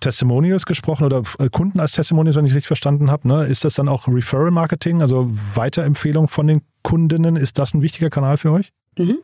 Testimonials 0.00 0.66
gesprochen 0.66 1.04
oder 1.04 1.22
äh, 1.38 1.48
Kunden 1.48 1.80
als 1.80 1.92
Testimonials, 1.92 2.36
wenn 2.36 2.46
ich 2.46 2.54
richtig 2.54 2.68
verstanden 2.68 3.10
habe. 3.10 3.26
Ne? 3.26 3.46
Ist 3.46 3.64
das 3.64 3.74
dann 3.74 3.88
auch 3.88 4.06
Referral 4.08 4.50
Marketing, 4.50 5.00
also 5.00 5.28
Weiterempfehlung 5.54 6.28
von 6.28 6.46
den 6.46 6.62
Kundinnen? 6.82 7.36
Ist 7.36 7.58
das 7.58 7.74
ein 7.74 7.82
wichtiger 7.82 8.10
Kanal 8.10 8.36
für 8.36 8.52
euch? 8.52 8.72
Mhm. 8.98 9.18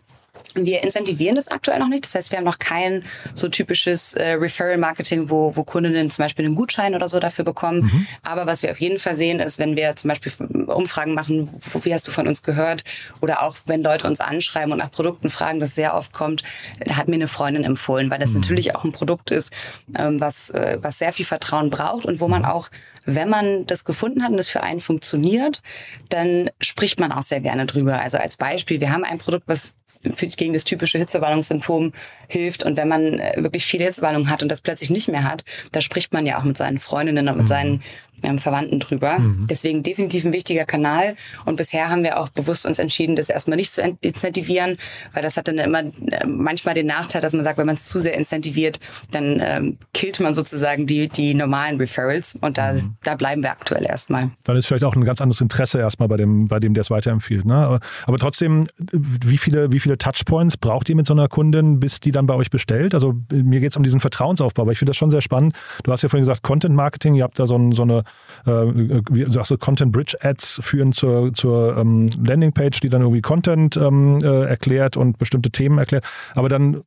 Wir 0.55 0.83
incentivieren 0.83 1.37
das 1.37 1.49
aktuell 1.49 1.79
noch 1.79 1.89
nicht. 1.89 2.05
Das 2.05 2.15
heißt, 2.15 2.31
wir 2.31 2.39
haben 2.39 2.45
noch 2.45 2.59
kein 2.59 3.05
so 3.35 3.49
typisches 3.49 4.15
äh, 4.15 4.33
Referral-Marketing, 4.33 5.31
wo, 5.31 5.55
wo 5.55 5.65
Kundinnen 5.65 6.11
zum 6.11 6.25
Beispiel 6.25 6.45
einen 6.45 6.55
Gutschein 6.55 6.95
oder 6.95 7.09
so 7.09 7.21
dafür 7.21 7.45
bekommen. 7.45 7.83
Mhm. 7.83 8.07
Aber 8.23 8.47
was 8.47 8.63
wir 8.63 8.71
auf 8.71 8.81
jeden 8.81 8.99
Fall 8.99 9.15
sehen, 9.15 9.41
ist, 9.41 9.59
wenn 9.59 9.77
wir 9.77 9.97
zum 9.97 10.09
Beispiel 10.09 10.33
Umfragen 10.67 11.15
machen, 11.15 11.49
wo, 11.73 11.85
wie 11.85 11.95
hast 11.95 12.07
du 12.09 12.13
von 12.13 12.27
uns 12.27 12.43
gehört? 12.43 12.85
Oder 13.21 13.43
auch 13.43 13.57
wenn 13.67 13.83
Leute 13.83 14.07
uns 14.07 14.21
anschreiben 14.21 14.73
und 14.73 14.79
nach 14.79 14.91
Produkten 14.91 15.31
fragen, 15.31 15.61
das 15.61 15.75
sehr 15.75 15.95
oft 15.95 16.13
kommt, 16.13 16.43
da 16.85 16.97
hat 16.97 17.09
mir 17.09 17.15
eine 17.15 17.29
Freundin 17.29 17.65
empfohlen, 17.65 18.11
weil 18.11 18.19
das 18.19 18.31
mhm. 18.31 18.41
natürlich 18.41 18.75
auch 18.75 18.85
ein 18.85 18.93
Produkt 18.93 19.31
ist, 19.31 19.53
ähm, 19.99 20.21
was, 20.21 20.51
äh, 20.51 20.79
was 20.81 20.99
sehr 20.99 21.13
viel 21.13 21.27
Vertrauen 21.27 21.71
braucht 21.71 22.07
und 22.07 22.21
wo 22.21 22.29
man 22.29 22.43
mhm. 22.43 22.49
auch 22.49 22.71
wenn 23.11 23.31
man 23.31 23.65
das 23.65 23.87
gefunden 23.87 24.23
hat 24.23 24.33
und 24.33 24.39
es 24.39 24.49
für 24.49 24.63
einen 24.63 24.81
funktioniert, 24.81 25.63
dann 26.11 26.51
spricht 26.61 27.01
man 27.01 27.11
auch 27.11 27.23
sehr 27.23 27.41
gerne 27.41 27.65
drüber. 27.65 28.01
Also 28.01 28.19
als 28.19 28.37
Beispiel, 28.37 28.81
wir 28.81 28.93
haben 28.93 29.03
ein 29.03 29.17
Produkt, 29.17 29.45
was 29.49 29.77
gegen 30.03 30.55
das 30.55 30.65
typische 30.65 30.99
Hitzewallungssymptom 30.99 31.93
hilft. 32.29 32.65
Und 32.65 32.77
wenn 32.77 32.89
man 32.89 33.19
äh, 33.19 33.35
wirklich 33.37 33.67
viele 33.67 33.85
Hitzewallungen 33.85 34.31
hat 34.31 34.43
und 34.43 34.49
das 34.49 34.61
plötzlich 34.61 34.91
nicht 34.91 35.09
mehr 35.09 35.25
hat, 35.25 35.45
da 35.73 35.81
spricht 35.81 36.13
man 36.13 36.27
ja 36.27 36.39
auch 36.39 36.45
mit 36.45 36.57
seinen 36.57 36.79
Freundinnen 36.79 37.29
und 37.29 37.37
mit 37.37 37.45
mhm. 37.45 37.49
seinen 37.49 37.83
ähm, 38.23 38.39
Verwandten 38.39 38.81
drüber. 38.81 39.19
Mhm. 39.19 39.47
Deswegen 39.49 39.83
definitiv 39.83 40.25
ein 40.25 40.33
wichtiger 40.33 40.65
Kanal. 40.65 41.17
Und 41.45 41.57
bisher 41.57 41.91
haben 41.91 42.03
wir 42.03 42.19
auch 42.19 42.29
bewusst 42.29 42.67
uns 42.67 42.79
entschieden, 42.79 43.17
das 43.17 43.29
erstmal 43.29 43.57
nicht 43.57 43.73
zu 43.73 43.83
incentivieren, 44.01 44.79
weil 45.13 45.23
das 45.23 45.37
hat 45.37 45.49
dann 45.49 45.59
immer 45.59 45.81
äh, 45.81 46.27
manchmal 46.27 46.75
den 46.75 46.87
Nachteil, 46.87 47.21
dass 47.21 47.33
man 47.33 47.45
sagt, 47.45 47.59
wenn 47.59 47.67
man 47.67 47.75
es 47.75 47.85
zu 47.87 47.99
sehr 47.99 48.17
incentiviert, 48.17 48.81
dann 49.11 49.41
ähm, 49.43 49.79
killt 49.93 50.21
man 50.21 50.35
sozusagen 50.35 50.87
die, 50.87 51.09
die 51.09 51.35
normalen 51.35 51.79
Referrals. 51.79 52.37
Und 52.41 52.59
da, 52.59 52.73
mhm. 52.73 52.97
da 53.03 53.15
bleiben 53.15 53.43
wir 53.43 53.51
aktuell 53.51 53.85
erstmal. 53.85 54.31
Dann 54.45 54.57
ist 54.57 54.67
vielleicht 54.67 54.85
auch 54.85 54.95
ein 54.95 55.05
ganz 55.05 55.21
anderes 55.21 55.41
Interesse 55.41 55.79
erstmal 55.79 56.09
bei 56.09 56.17
dem, 56.17 56.49
bei 56.49 56.61
dem, 56.61 56.75
der 56.75 56.83
es 56.83 56.91
weiterempfiehlt. 56.91 57.45
Ne? 57.45 57.55
Aber, 57.55 57.81
aber 58.07 58.19
trotzdem, 58.19 58.67
wie 58.79 59.39
viele, 59.39 59.73
wie 59.73 59.81
viele 59.81 59.99
Touchpoints 59.99 60.57
braucht 60.57 60.89
ihr 60.89 60.97
mit 60.97 61.07
so 61.07 61.15
einer 61.15 61.29
Kundin, 61.29 61.81
bis 61.81 62.01
die 62.01 62.13
dann 62.13 62.27
bei 62.27 62.35
euch 62.35 62.51
bestellt? 62.51 62.95
Also 62.95 63.15
mir 63.33 63.61
geht 63.61 63.71
es 63.71 63.77
um 63.77 63.83
diesen 63.83 64.01
Vertrauensaufbau, 64.01 64.63
aber 64.63 64.73
ich 64.73 64.79
finde 64.79 64.91
das 64.91 64.97
schon 64.97 65.11
sehr 65.11 65.21
spannend. 65.21 65.57
Du 65.83 65.93
hast 65.93 66.03
ja 66.03 66.09
vorhin 66.09 66.23
gesagt, 66.23 66.43
Content 66.43 66.75
Marketing, 66.75 67.15
ihr 67.15 67.25
habt 67.25 67.39
da 67.39 67.47
so, 67.47 67.57
ein, 67.57 67.73
so 67.73 67.83
eine 67.83 68.05
äh, 68.47 69.03
wie 69.11 69.31
sagst 69.31 69.51
du, 69.51 69.59
Content 69.59 69.93
Bridge 69.93 70.17
Ads 70.21 70.61
führen 70.63 70.93
zur, 70.93 71.33
zur 71.35 71.77
ähm, 71.77 72.09
Landingpage, 72.25 72.81
die 72.81 72.89
dann 72.89 73.03
irgendwie 73.03 73.21
Content 73.21 73.77
ähm, 73.77 74.21
äh, 74.23 74.45
erklärt 74.45 74.97
und 74.97 75.19
bestimmte 75.19 75.51
Themen 75.51 75.79
erklärt. 75.79 76.05
Aber 76.35 76.49
dann, 76.49 76.83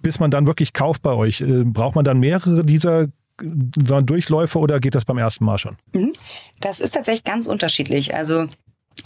bis 0.00 0.20
man 0.20 0.30
dann 0.30 0.46
wirklich 0.46 0.72
kauft 0.72 1.02
bei 1.02 1.12
euch, 1.12 1.40
äh, 1.40 1.64
braucht 1.64 1.94
man 1.94 2.04
dann 2.04 2.18
mehrere 2.20 2.64
dieser 2.64 3.08
Durchläufe 3.40 4.58
oder 4.58 4.80
geht 4.80 4.94
das 4.96 5.04
beim 5.04 5.18
ersten 5.18 5.44
Mal 5.44 5.58
schon? 5.58 5.76
Mhm. 5.92 6.12
Das 6.60 6.80
ist 6.80 6.92
tatsächlich 6.92 7.24
ganz 7.24 7.46
unterschiedlich. 7.46 8.14
Also 8.14 8.46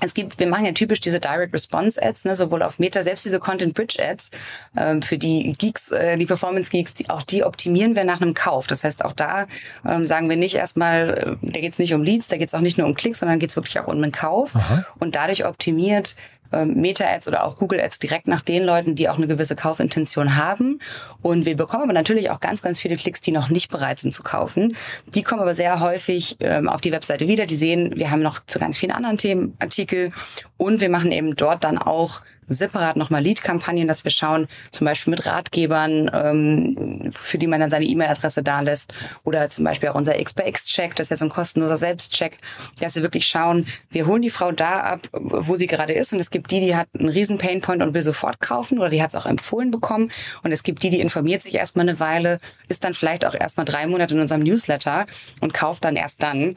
es 0.01 0.15
gibt, 0.15 0.39
wir 0.39 0.47
machen 0.47 0.65
ja 0.65 0.73
typisch 0.73 1.01
diese 1.01 1.21
Direct 1.21 1.53
Response 1.53 2.03
Ads, 2.03 2.25
ne, 2.25 2.37
sowohl 2.37 2.63
auf 2.63 2.79
Meta, 2.79 3.03
selbst 3.03 3.25
diese 3.25 3.41
Content 3.41 3.75
Bridge 3.75 3.99
Ads, 4.03 4.31
ähm, 4.77 5.03
für 5.03 5.19
die 5.19 5.55
Geeks, 5.59 5.91
äh, 5.93 6.17
die 6.17 6.27
Performance 6.27 6.71
Geeks, 6.71 6.95
die, 6.95 7.11
auch 7.11 7.23
die 7.23 7.45
optimieren 7.45 7.95
wir 7.97 8.05
nach 8.05 8.21
einem 8.21 8.35
Kauf. 8.35 8.67
Das 8.67 8.85
heißt, 8.85 9.05
auch 9.05 9.13
da 9.13 9.47
ähm, 9.87 10.07
sagen 10.07 10.29
wir 10.29 10.37
nicht 10.37 10.55
erstmal, 10.55 11.39
äh, 11.43 11.47
da 11.53 11.61
geht 11.61 11.73
es 11.73 11.79
nicht 11.79 11.95
um 11.95 12.03
Leads, 12.03 12.29
da 12.29 12.37
geht 12.37 12.49
es 12.49 12.55
auch 12.55 12.61
nicht 12.61 12.79
nur 12.79 12.87
um 12.87 12.95
Klicks, 12.95 13.21
sondern 13.21 13.39
geht 13.39 13.51
es 13.51 13.57
wirklich 13.57 13.79
auch 13.79 13.87
um 13.87 13.97
einen 13.97 14.13
Kauf. 14.13 14.57
Aha. 14.57 14.85
Und 14.99 15.15
dadurch 15.15 15.45
optimiert 15.47 16.17
Meta-Ads 16.65 17.29
oder 17.29 17.45
auch 17.45 17.57
Google-Ads 17.57 17.99
direkt 17.99 18.29
nach 18.29 18.41
den 18.41 18.65
Leuten, 18.65 18.95
die 18.95 19.09
auch 19.09 19.17
eine 19.17 19.27
gewisse 19.27 19.57
Kaufintention 19.57 20.37
haben. 20.37 20.81
Und 21.23 21.47
wir 21.47 21.57
bekommen 21.57 21.85
aber 21.85 21.93
natürlich 21.93 22.31
auch 22.31 22.41
ganz, 22.41 22.63
ganz 22.63 22.81
viele 22.81 22.97
Klicks, 22.97 23.21
die 23.21 23.33
noch 23.33 23.49
nicht 23.49 23.71
bereit 23.71 23.99
sind 23.99 24.15
zu 24.15 24.23
kaufen. 24.23 24.77
Die 25.07 25.23
kommen 25.23 25.41
aber 25.41 25.55
sehr 25.55 25.81
häufig 25.81 26.37
ähm, 26.41 26.69
auf 26.69 26.81
die 26.81 26.93
Webseite 26.93 27.29
wieder. 27.29 27.47
Die 27.47 27.57
sehen, 27.57 27.93
wir 27.97 28.11
haben 28.11 28.23
noch 28.23 28.45
zu 28.47 28.59
ganz 28.59 28.79
vielen 28.79 28.93
anderen 28.93 29.19
Themen 29.19 29.57
Artikel 29.59 30.13
und 30.57 30.81
wir 30.81 30.91
machen 30.91 31.13
eben 31.13 31.37
dort 31.37 31.65
dann 31.65 31.79
auch 31.79 32.21
separat 32.49 32.97
nochmal 32.97 33.23
Lead-Kampagnen, 33.23 33.89
dass 33.89 34.05
wir 34.05 34.11
schauen, 34.11 34.49
zum 34.71 34.85
Beispiel 34.85 35.11
mit 35.13 35.27
Ratgebern, 35.27 36.11
ähm, 36.13 37.11
für 37.13 37.39
die 37.39 37.47
man 37.47 37.61
dann 37.61 37.71
seine 37.71 37.85
E-Mail-Adresse 37.85 38.43
da 38.43 38.61
lässt 38.61 38.93
oder 39.25 39.51
zum 39.51 39.65
Beispiel 39.65 39.89
auch 39.89 39.95
unser 39.95 40.19
X-by-X-Check, 40.19 40.95
das 40.97 41.07
ist 41.07 41.11
ja 41.11 41.17
so 41.17 41.27
ein 41.27 41.31
kostenloser 41.31 41.77
Selbstcheck, 41.77 42.39
dass 42.81 42.95
wir 42.97 43.03
wirklich 43.03 43.27
schauen, 43.27 43.67
wir 43.91 44.07
holen 44.07 44.23
die 44.23 44.31
Frau 44.31 44.53
da 44.53 44.81
ab, 44.81 45.09
wo 45.13 45.57
sie 45.57 45.67
gerade 45.67 45.93
ist 45.93 46.13
und 46.13 46.21
es 46.21 46.31
gibt 46.31 46.51
die, 46.51 46.61
die 46.61 46.77
hat 46.77 46.89
einen 46.99 47.09
riesen 47.09 47.39
Painpoint 47.39 47.83
und 47.83 47.95
will 47.95 48.03
sofort 48.03 48.41
kaufen 48.41 48.79
oder 48.79 48.89
die 48.89 49.03
hat 49.03 49.11
es 49.11 49.17
auch 49.17 49.27
empfohlen 49.27 49.71
bekommen 49.71 50.11
und 50.43 50.53
es 50.53 50.63
gibt 50.63 50.83
die, 50.83 50.91
die 50.91 51.01
informiert 51.01 51.43
sich 51.43 51.55
erstmal 51.55 51.89
eine 51.89 52.01
Weile, 52.01 52.39
ist 52.69 52.85
dann 52.85 52.95
vielleicht 52.95 53.25
auch 53.25 53.35
erstmal 53.35 53.67
drei 53.67 53.87
Monate 53.87 54.15
in 54.15 54.21
unserem 54.21 54.43
Newsletter 54.43 55.07
und 55.41 55.55
kauft 55.55 55.85
dann 55.85 55.97
erst 55.97 56.23
dann. 56.23 56.55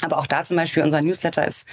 Aber 0.00 0.18
auch 0.18 0.26
da 0.26 0.44
zum 0.44 0.56
Beispiel 0.56 0.82
unser 0.82 1.00
Newsletter 1.00 1.46
ist 1.46 1.66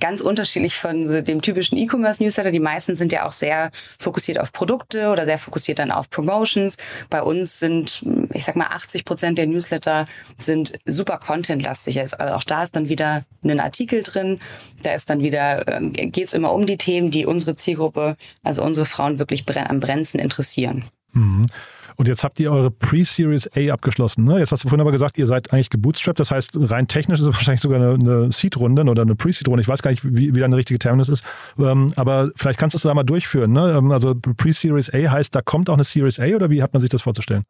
ganz 0.00 0.20
unterschiedlich 0.20 0.76
von 0.76 1.24
dem 1.24 1.42
typischen 1.42 1.76
E-Commerce-Newsletter. 1.76 2.50
Die 2.50 2.60
meisten 2.60 2.94
sind 2.94 3.12
ja 3.12 3.26
auch 3.26 3.32
sehr 3.32 3.70
fokussiert 3.98 4.40
auf 4.40 4.52
Produkte 4.52 5.10
oder 5.10 5.24
sehr 5.24 5.38
fokussiert 5.38 5.78
dann 5.78 5.90
auf 5.90 6.08
Promotions. 6.08 6.76
Bei 7.10 7.22
uns 7.22 7.58
sind, 7.58 8.04
ich 8.32 8.44
sag 8.44 8.56
mal, 8.56 8.68
80 8.68 9.04
Prozent 9.04 9.38
der 9.38 9.46
Newsletter 9.46 10.06
sind 10.38 10.78
super 10.86 11.18
contentlastig. 11.18 12.00
Also 12.00 12.16
auch 12.16 12.44
da 12.44 12.62
ist 12.62 12.76
dann 12.76 12.88
wieder 12.88 13.22
ein 13.42 13.60
Artikel 13.60 14.02
drin. 14.02 14.40
Da 14.82 14.94
ist 14.94 15.10
dann 15.10 15.20
wieder, 15.20 15.68
äh, 15.68 16.06
geht 16.06 16.28
es 16.28 16.32
immer 16.32 16.52
um 16.52 16.66
die 16.66 16.78
Themen, 16.78 17.10
die 17.10 17.26
unsere 17.26 17.56
Zielgruppe, 17.56 18.16
also 18.42 18.62
unsere 18.62 18.86
Frauen 18.86 19.18
wirklich 19.18 19.44
am 19.56 19.80
brennendsten 19.80 20.20
interessieren. 20.20 20.84
Mhm. 21.12 21.46
Und 21.96 22.08
jetzt 22.08 22.24
habt 22.24 22.40
ihr 22.40 22.50
eure 22.50 22.70
Pre-Series 22.70 23.50
A 23.56 23.72
abgeschlossen. 23.72 24.24
Ne? 24.24 24.38
Jetzt 24.38 24.52
hast 24.52 24.64
du 24.64 24.68
vorhin 24.68 24.80
aber 24.80 24.92
gesagt, 24.92 25.18
ihr 25.18 25.26
seid 25.26 25.52
eigentlich 25.52 25.70
gebootstrapped. 25.70 26.18
Das 26.18 26.30
heißt, 26.30 26.52
rein 26.56 26.88
technisch 26.88 27.20
ist 27.20 27.26
es 27.26 27.34
wahrscheinlich 27.34 27.60
sogar 27.60 27.80
eine, 27.80 27.94
eine 27.94 28.32
Seed-Runde 28.32 28.84
oder 28.84 29.02
eine 29.02 29.14
Pre-Seed-Runde. 29.14 29.62
Ich 29.62 29.68
weiß 29.68 29.82
gar 29.82 29.90
nicht, 29.90 30.04
wie, 30.04 30.34
wie 30.34 30.40
dann 30.40 30.50
der 30.50 30.58
richtige 30.58 30.78
Terminus 30.78 31.08
ist. 31.08 31.24
Ähm, 31.58 31.92
aber 31.96 32.30
vielleicht 32.36 32.58
kannst 32.58 32.74
du 32.74 32.76
es 32.76 32.82
da 32.82 32.94
mal 32.94 33.04
durchführen. 33.04 33.52
Ne? 33.52 33.74
Ähm, 33.76 33.90
also 33.90 34.14
Pre-Series 34.14 34.92
A 34.92 35.10
heißt, 35.10 35.34
da 35.34 35.42
kommt 35.42 35.70
auch 35.70 35.74
eine 35.74 35.84
Series 35.84 36.18
A 36.20 36.26
oder 36.34 36.50
wie 36.50 36.62
hat 36.62 36.72
man 36.72 36.80
sich 36.80 36.90
das 36.90 37.02
vorzustellen? 37.02 37.44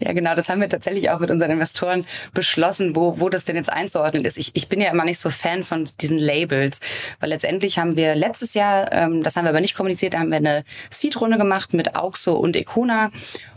Ja, 0.00 0.12
genau, 0.12 0.34
das 0.34 0.48
haben 0.48 0.60
wir 0.60 0.68
tatsächlich 0.68 1.10
auch 1.10 1.20
mit 1.20 1.30
unseren 1.30 1.50
Investoren 1.50 2.06
beschlossen, 2.34 2.94
wo, 2.96 3.20
wo 3.20 3.28
das 3.28 3.44
denn 3.44 3.56
jetzt 3.56 3.72
einzuordnen 3.72 4.24
ist. 4.24 4.38
Ich, 4.38 4.52
ich 4.54 4.68
bin 4.68 4.80
ja 4.80 4.90
immer 4.90 5.04
nicht 5.04 5.18
so 5.18 5.30
Fan 5.30 5.62
von 5.62 5.88
diesen 6.00 6.18
Labels, 6.18 6.80
weil 7.20 7.30
letztendlich 7.30 7.78
haben 7.78 7.96
wir 7.96 8.14
letztes 8.14 8.54
Jahr, 8.54 8.92
ähm, 8.92 9.22
das 9.22 9.36
haben 9.36 9.44
wir 9.44 9.50
aber 9.50 9.60
nicht 9.60 9.74
kommuniziert, 9.74 10.14
da 10.14 10.18
haben 10.18 10.30
wir 10.30 10.38
eine 10.38 10.64
Seed-Runde 10.90 11.38
gemacht 11.38 11.74
mit 11.74 11.96
Auxo 11.96 12.34
und 12.34 12.56
Econa 12.56 13.10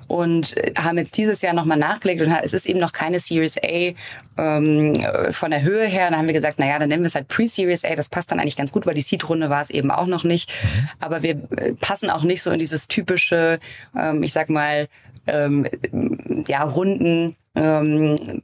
und 0.07 0.55
haben 0.77 0.97
jetzt 0.97 1.17
dieses 1.17 1.41
Jahr 1.41 1.53
nochmal 1.53 1.77
nachgelegt 1.77 2.21
und 2.21 2.31
es 2.43 2.53
ist 2.53 2.65
eben 2.65 2.79
noch 2.79 2.91
keine 2.91 3.19
Series 3.19 3.57
A 3.57 3.93
ähm, 4.37 4.93
von 5.31 5.51
der 5.51 5.61
Höhe 5.63 5.87
her. 5.87 6.09
Dann 6.09 6.19
haben 6.19 6.27
wir 6.27 6.33
gesagt, 6.33 6.59
naja, 6.59 6.77
dann 6.79 6.89
nennen 6.89 7.03
wir 7.03 7.07
es 7.07 7.15
halt 7.15 7.27
Pre-Series 7.27 7.85
A. 7.85 7.95
Das 7.95 8.09
passt 8.09 8.31
dann 8.31 8.39
eigentlich 8.39 8.57
ganz 8.57 8.71
gut, 8.71 8.85
weil 8.85 8.93
die 8.93 9.01
Seed-Runde 9.01 9.49
war 9.49 9.61
es 9.61 9.69
eben 9.69 9.91
auch 9.91 10.07
noch 10.07 10.23
nicht. 10.23 10.51
Mhm. 10.51 10.89
Aber 10.99 11.23
wir 11.23 11.37
äh, 11.57 11.73
passen 11.73 12.09
auch 12.09 12.23
nicht 12.23 12.41
so 12.41 12.51
in 12.51 12.59
dieses 12.59 12.87
typische, 12.87 13.59
ähm, 13.97 14.23
ich 14.23 14.33
sag 14.33 14.49
mal, 14.49 14.87
ähm, 15.27 15.65
ja, 16.47 16.63
Runden 16.63 17.35
ähm, 17.55 18.43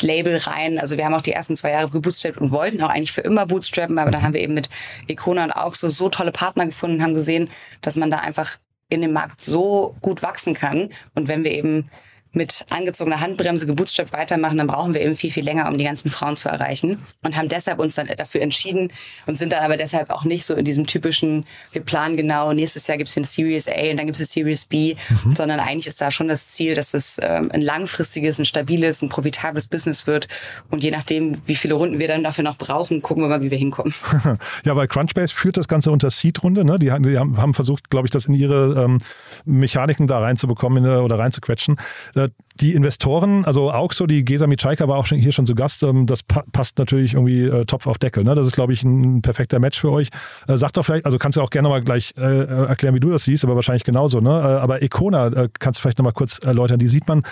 Label 0.00 0.36
rein. 0.36 0.78
Also 0.78 0.96
wir 0.96 1.04
haben 1.04 1.14
auch 1.14 1.22
die 1.22 1.32
ersten 1.32 1.56
zwei 1.56 1.70
Jahre 1.70 1.88
gebootstrapped 1.88 2.38
und 2.38 2.50
wollten 2.50 2.82
auch 2.82 2.90
eigentlich 2.90 3.12
für 3.12 3.22
immer 3.22 3.46
bootstrappen, 3.46 3.98
aber 3.98 4.10
dann 4.10 4.22
haben 4.22 4.34
wir 4.34 4.40
eben 4.40 4.54
mit 4.54 4.68
Icona 5.08 5.44
und 5.44 5.52
auch 5.52 5.74
so, 5.74 5.88
so 5.88 6.08
tolle 6.08 6.32
Partner 6.32 6.66
gefunden, 6.66 7.02
haben 7.02 7.14
gesehen, 7.14 7.48
dass 7.80 7.96
man 7.96 8.10
da 8.10 8.18
einfach 8.18 8.58
in 8.88 9.00
dem 9.00 9.12
Markt 9.12 9.40
so 9.40 9.96
gut 10.00 10.22
wachsen 10.22 10.54
kann. 10.54 10.90
Und 11.14 11.28
wenn 11.28 11.44
wir 11.44 11.52
eben 11.52 11.90
mit 12.34 12.64
angezogener 12.70 13.20
Handbremse 13.20 13.66
gebootstrapped 13.66 14.12
weitermachen, 14.12 14.58
dann 14.58 14.66
brauchen 14.66 14.94
wir 14.94 15.00
eben 15.00 15.16
viel, 15.16 15.30
viel 15.30 15.44
länger, 15.44 15.68
um 15.68 15.78
die 15.78 15.84
ganzen 15.84 16.10
Frauen 16.10 16.36
zu 16.36 16.48
erreichen. 16.48 17.04
Und 17.22 17.36
haben 17.36 17.48
deshalb 17.48 17.78
uns 17.78 17.94
dann 17.94 18.08
dafür 18.16 18.42
entschieden 18.42 18.92
und 19.26 19.38
sind 19.38 19.52
dann 19.52 19.62
aber 19.62 19.76
deshalb 19.76 20.10
auch 20.10 20.24
nicht 20.24 20.44
so 20.44 20.54
in 20.54 20.64
diesem 20.64 20.86
typischen, 20.86 21.46
wir 21.72 21.82
planen 21.82 22.16
genau, 22.16 22.52
nächstes 22.52 22.86
Jahr 22.86 22.98
gibt 22.98 23.10
es 23.10 23.16
eine 23.16 23.26
Series 23.26 23.68
A 23.68 23.90
und 23.90 23.96
dann 23.96 24.06
gibt 24.06 24.16
es 24.16 24.20
eine 24.20 24.26
Series 24.26 24.64
B, 24.64 24.96
mhm. 25.24 25.34
sondern 25.34 25.60
eigentlich 25.60 25.86
ist 25.86 26.00
da 26.00 26.10
schon 26.10 26.28
das 26.28 26.52
Ziel, 26.52 26.74
dass 26.74 26.94
es 26.94 27.18
ähm, 27.22 27.50
ein 27.52 27.62
langfristiges, 27.62 28.38
ein 28.38 28.44
stabiles, 28.44 29.02
ein 29.02 29.08
profitables 29.08 29.68
Business 29.68 30.06
wird. 30.06 30.28
Und 30.70 30.82
je 30.82 30.90
nachdem, 30.90 31.32
wie 31.46 31.56
viele 31.56 31.74
Runden 31.74 31.98
wir 31.98 32.08
dann 32.08 32.22
dafür 32.22 32.44
noch 32.44 32.56
brauchen, 32.56 33.02
gucken 33.02 33.22
wir 33.22 33.28
mal, 33.28 33.42
wie 33.42 33.50
wir 33.50 33.58
hinkommen. 33.58 33.94
ja, 34.64 34.76
weil 34.76 34.88
Crunchbase 34.88 35.34
führt 35.34 35.56
das 35.56 35.68
Ganze 35.68 35.90
unter 35.90 36.10
Seed-Runde. 36.10 36.64
Ne? 36.64 36.78
Die, 36.78 36.86
die, 36.86 37.18
haben 37.18 37.54
versucht, 37.54 37.90
glaube 37.90 38.06
ich, 38.06 38.10
das 38.10 38.26
in 38.26 38.34
ihre 38.34 38.84
ähm, 38.84 38.98
Mechaniken 39.44 40.06
da 40.06 40.18
reinzubekommen 40.18 40.84
oder 40.84 41.18
reinzuquetschen. 41.18 41.76
Äh, 42.14 42.23
die 42.60 42.74
Investoren, 42.74 43.44
also 43.44 43.72
auch 43.72 43.92
so, 43.92 44.06
die 44.06 44.24
Gesa 44.24 44.46
Mitschaika 44.46 44.86
war 44.86 44.96
auch 44.96 45.06
schon 45.06 45.18
hier 45.18 45.32
schon 45.32 45.46
zu 45.46 45.54
Gast, 45.54 45.82
ähm, 45.82 46.06
das 46.06 46.22
passt 46.22 46.78
natürlich 46.78 47.14
irgendwie 47.14 47.42
äh, 47.42 47.64
Topf 47.64 47.86
auf 47.86 47.98
Deckel. 47.98 48.24
Ne? 48.24 48.34
Das 48.34 48.46
ist, 48.46 48.52
glaube 48.52 48.72
ich, 48.72 48.82
ein 48.82 49.22
perfekter 49.22 49.58
Match 49.58 49.80
für 49.80 49.90
euch. 49.90 50.08
Äh, 50.46 50.56
sag 50.56 50.72
doch 50.72 50.84
vielleicht, 50.84 51.06
also 51.06 51.18
kannst 51.18 51.36
du 51.36 51.42
auch 51.42 51.50
gerne 51.50 51.68
mal 51.68 51.82
gleich 51.82 52.14
äh, 52.16 52.20
erklären, 52.22 52.94
wie 52.94 53.00
du 53.00 53.10
das 53.10 53.24
siehst, 53.24 53.44
aber 53.44 53.56
wahrscheinlich 53.56 53.84
genauso. 53.84 54.20
Ne? 54.20 54.30
Äh, 54.30 54.32
aber 54.32 54.82
Econa, 54.82 55.28
äh, 55.28 55.48
kannst 55.58 55.78
du 55.78 55.82
vielleicht 55.82 55.98
nochmal 55.98 56.12
kurz 56.12 56.38
erläutern, 56.38 56.78
die 56.78 56.88
sieht 56.88 57.08
man, 57.08 57.22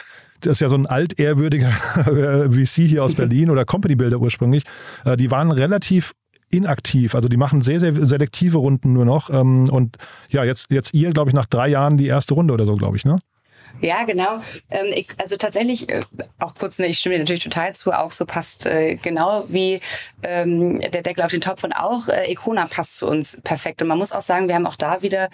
das 0.41 0.53
ist 0.53 0.61
ja 0.61 0.69
so 0.69 0.77
ein 0.77 0.87
altehrwürdiger 0.87 1.69
VC 2.51 2.89
hier 2.89 3.05
aus 3.05 3.15
Berlin 3.15 3.49
oder 3.49 3.65
Company 3.65 3.95
Builder 3.95 4.19
ursprünglich. 4.19 4.65
Äh, 5.05 5.17
die 5.17 5.31
waren 5.31 5.53
relativ 5.53 6.13
inaktiv. 6.53 7.15
Also 7.15 7.29
die 7.29 7.37
machen 7.37 7.63
sehr, 7.63 7.81
sehr 7.81 7.95
selektive 8.07 8.59
Runden 8.59 8.93
nur 8.93 9.05
noch. 9.05 9.31
Ähm, 9.31 9.69
und 9.69 9.97
ja, 10.31 10.45
jetzt, 10.45 10.71
jetzt 10.71 10.95
ihr, 10.95 11.11
glaube 11.11 11.31
ich, 11.31 11.35
nach 11.35 11.47
drei 11.47 11.69
Jahren 11.69 11.97
die 11.97 12.07
erste 12.07 12.35
Runde 12.35 12.55
oder 12.55 12.67
so, 12.67 12.77
glaube 12.77 12.97
ich, 12.97 13.05
ne? 13.05 13.19
Ja, 13.81 14.05
genau. 14.05 14.41
Ähm, 14.71 14.93
ich, 14.95 15.09
also 15.19 15.37
tatsächlich, 15.37 15.89
äh, 15.89 16.03
auch 16.39 16.55
kurz, 16.55 16.79
ne, 16.79 16.87
ich 16.87 16.99
stimme 16.99 17.17
dir 17.17 17.21
natürlich 17.21 17.43
total 17.43 17.75
zu, 17.75 17.93
auch 17.93 18.13
so 18.13 18.25
passt 18.27 18.67
äh, 18.67 18.97
genau 18.97 19.45
wie 19.49 19.81
ähm, 20.23 20.81
der 20.81 21.03
Deckel 21.03 21.25
auf 21.25 21.31
den 21.31 21.41
Topf 21.41 21.65
und 21.65 21.73
auch 21.73 22.09
äh, 22.09 22.31
Icona 22.31 22.67
passt 22.67 22.99
zu 22.99 23.09
uns 23.09 23.41
perfekt. 23.43 23.83
Und 23.83 23.89
man 23.89 23.99
muss 23.99 24.13
auch 24.13 24.23
sagen, 24.23 24.49
wir 24.49 24.55
haben 24.55 24.67
auch 24.67 24.77
da 24.77 25.03
wieder 25.03 25.29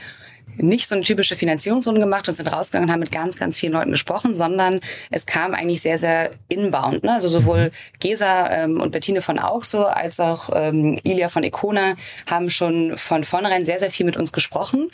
nicht 0.56 0.88
so 0.88 0.94
eine 0.94 1.04
typische 1.04 1.36
Finanzierungsrunde 1.36 2.00
gemacht 2.00 2.28
und 2.28 2.34
sind 2.34 2.52
rausgegangen 2.52 2.88
und 2.88 2.92
haben 2.92 3.00
mit 3.00 3.12
ganz, 3.12 3.38
ganz 3.38 3.58
vielen 3.58 3.72
Leuten 3.72 3.90
gesprochen, 3.90 4.34
sondern 4.34 4.80
es 5.10 5.26
kam 5.26 5.54
eigentlich 5.54 5.80
sehr, 5.80 5.98
sehr 5.98 6.30
inbound. 6.48 7.04
Ne? 7.04 7.12
Also 7.12 7.28
sowohl 7.28 7.70
Gesa 8.00 8.50
ähm, 8.50 8.80
und 8.80 8.90
Bettine 8.90 9.22
von 9.22 9.38
Auxo 9.38 9.84
als 9.84 10.20
auch 10.20 10.50
ähm, 10.54 10.98
Ilia 11.04 11.28
von 11.28 11.44
Econa 11.44 11.94
haben 12.26 12.50
schon 12.50 12.96
von 12.96 13.24
vornherein 13.24 13.64
sehr, 13.64 13.78
sehr 13.78 13.90
viel 13.90 14.06
mit 14.06 14.16
uns 14.16 14.32
gesprochen. 14.32 14.90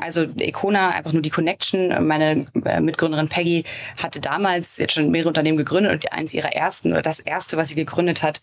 Also 0.00 0.26
Econa, 0.36 0.90
einfach 0.90 1.12
nur 1.12 1.22
die 1.22 1.30
Connection. 1.30 2.06
Meine 2.06 2.46
äh, 2.64 2.80
Mitgründerin 2.80 3.28
Peggy 3.28 3.64
hatte 4.02 4.20
damals 4.20 4.78
jetzt 4.78 4.94
schon 4.94 5.10
mehrere 5.10 5.28
Unternehmen 5.28 5.58
gegründet 5.58 5.92
und 5.92 6.12
eins 6.12 6.34
ihrer 6.34 6.52
ersten 6.52 6.92
oder 6.92 7.02
das 7.02 7.20
erste, 7.20 7.56
was 7.56 7.68
sie 7.68 7.74
gegründet 7.74 8.22
hat, 8.22 8.40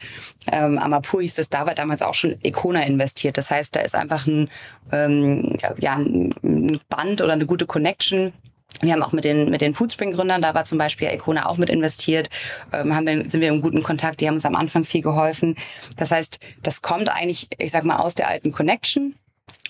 ähm, 0.51 0.77
Amapur 0.77 1.21
hieß 1.21 1.37
es, 1.37 1.49
da 1.49 1.65
war 1.65 1.75
damals 1.75 2.01
auch 2.01 2.13
schon 2.13 2.35
Econa 2.43 2.83
investiert. 2.83 3.37
Das 3.37 3.51
heißt, 3.51 3.75
da 3.75 3.81
ist 3.81 3.95
einfach 3.95 4.27
ein, 4.27 4.49
ähm, 4.91 5.57
ja, 5.79 5.95
ein 5.95 6.33
ein 6.53 6.79
Band 6.89 7.21
oder 7.21 7.33
eine 7.33 7.45
gute 7.45 7.65
Connection. 7.65 8.33
Wir 8.81 8.93
haben 8.93 9.03
auch 9.03 9.11
mit 9.11 9.23
den, 9.23 9.49
mit 9.49 9.61
den 9.61 9.75
Foodspring-Gründern, 9.75 10.41
da 10.41 10.55
war 10.55 10.65
zum 10.65 10.77
Beispiel 10.77 11.07
Icona 11.09 11.45
auch 11.45 11.57
mit 11.57 11.69
investiert, 11.69 12.29
ähm, 12.71 12.95
haben 12.95 13.05
wir, 13.05 13.29
sind 13.29 13.41
wir 13.41 13.49
im 13.49 13.61
guten 13.61 13.83
Kontakt, 13.83 14.19
die 14.19 14.27
haben 14.27 14.35
uns 14.35 14.45
am 14.45 14.55
Anfang 14.55 14.83
viel 14.83 15.01
geholfen. 15.01 15.55
Das 15.95 16.11
heißt, 16.11 16.39
das 16.63 16.81
kommt 16.81 17.09
eigentlich, 17.09 17.49
ich 17.59 17.71
sag 17.71 17.83
mal, 17.83 17.97
aus 17.97 18.15
der 18.15 18.27
alten 18.29 18.51
Connection 18.51 19.15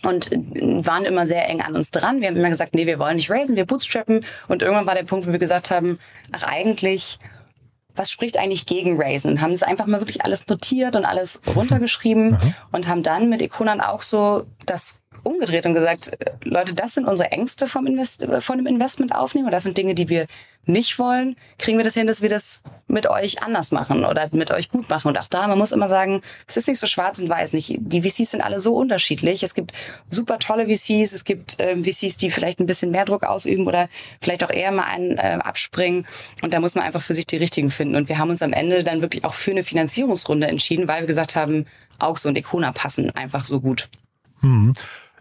und 0.04 0.32
waren 0.32 1.06
immer 1.06 1.28
sehr 1.28 1.48
eng 1.50 1.62
an 1.62 1.76
uns 1.76 1.92
dran. 1.92 2.22
Wir 2.22 2.30
haben 2.30 2.38
immer 2.38 2.50
gesagt, 2.50 2.76
nee, 2.76 2.86
wir 2.86 3.00
wollen 3.00 3.18
nicht 3.18 3.30
raisen, 3.30 3.56
wir 3.56 3.66
bootstrappen. 3.66 4.26
Und 4.48 4.62
irgendwann 4.62 4.86
war 4.86 4.96
der 4.96 5.04
Punkt, 5.04 5.28
wo 5.28 5.32
wir 5.32 5.40
gesagt 5.40 5.70
haben, 5.70 6.00
ach 6.32 6.44
eigentlich 6.44 7.20
was 7.96 8.10
spricht 8.10 8.38
eigentlich 8.38 8.66
gegen 8.66 9.00
Raisin? 9.00 9.42
Haben 9.42 9.54
es 9.54 9.64
einfach 9.64 9.86
mal 9.86 10.02
wirklich 10.02 10.24
alles 10.26 10.48
notiert 10.48 10.96
und 10.96 11.06
alles 11.06 11.42
runtergeschrieben 11.56 12.32
mhm. 12.32 12.56
und 12.72 12.88
haben 12.88 13.04
dann 13.04 13.30
mit 13.30 13.42
Ikonan 13.42 13.82
auch 13.82 14.02
so 14.02 14.46
das 14.66 15.03
umgedreht 15.24 15.66
und 15.66 15.74
gesagt, 15.74 16.18
Leute, 16.44 16.74
das 16.74 16.94
sind 16.94 17.06
unsere 17.06 17.32
Ängste 17.32 17.68
vom 17.68 17.86
Invest 17.86 18.28
von 18.40 18.58
dem 18.58 18.68
Investment 18.68 19.14
aufnehmen 19.14 19.46
und 19.46 19.52
das 19.52 19.64
sind 19.64 19.78
Dinge, 19.78 19.96
die 19.96 20.10
wir 20.10 20.28
nicht 20.66 20.98
wollen. 20.98 21.36
Kriegen 21.58 21.78
wir 21.78 21.84
das 21.84 21.94
hin, 21.94 22.08
dass 22.08 22.22
wir 22.22 22.30
das 22.30 22.64
mit 22.88 23.10
euch 23.10 23.44
anders 23.44 23.72
machen 23.72 24.06
oder 24.06 24.30
mit 24.32 24.52
euch 24.52 24.70
gut 24.70 24.90
machen? 24.90 25.10
Und 25.10 25.18
auch 25.18 25.28
da, 25.28 25.48
man 25.48 25.58
muss 25.58 25.72
immer 25.72 25.90
sagen, 25.90 26.22
es 26.48 26.58
ist 26.58 26.68
nicht 26.68 26.80
so 26.80 26.88
schwarz 26.88 27.20
und 27.20 27.28
weiß 27.28 27.54
nicht. 27.54 27.78
Die 27.80 28.02
VCs 28.02 28.32
sind 28.32 28.42
alle 28.42 28.60
so 28.60 28.74
unterschiedlich. 28.76 29.44
Es 29.44 29.56
gibt 29.56 29.74
super 30.08 30.38
tolle 30.38 30.66
VCs, 30.66 31.12
es 31.12 31.26
gibt 31.26 31.60
äh, 31.60 31.76
VCs, 31.76 32.18
die 32.18 32.32
vielleicht 32.32 32.60
ein 32.60 32.66
bisschen 32.66 32.92
mehr 32.92 33.06
Druck 33.06 33.24
ausüben 33.24 33.68
oder 33.68 33.90
vielleicht 34.22 34.44
auch 34.44 34.50
eher 34.50 34.72
mal 34.72 34.86
einen 34.86 35.18
äh, 35.18 35.40
abspringen. 35.44 36.06
Und 36.42 36.54
da 36.54 36.60
muss 36.60 36.76
man 36.76 36.86
einfach 36.86 37.02
für 37.02 37.14
sich 37.14 37.26
die 37.26 37.38
richtigen 37.38 37.70
finden. 37.70 37.96
Und 37.96 38.08
wir 38.08 38.18
haben 38.18 38.30
uns 38.30 38.42
am 38.42 38.54
Ende 38.54 38.84
dann 38.84 39.02
wirklich 39.02 39.26
auch 39.26 39.34
für 39.34 39.52
eine 39.52 39.64
Finanzierungsrunde 39.64 40.48
entschieden, 40.48 40.88
weil 40.88 41.02
wir 41.02 41.08
gesagt 41.08 41.36
haben, 41.36 41.66
Augs 42.00 42.26
und 42.26 42.38
Econa 42.38 42.72
passen 42.72 43.10
einfach 43.12 43.46
so 43.46 43.60
gut. 43.60 43.90
Hm 44.42 44.74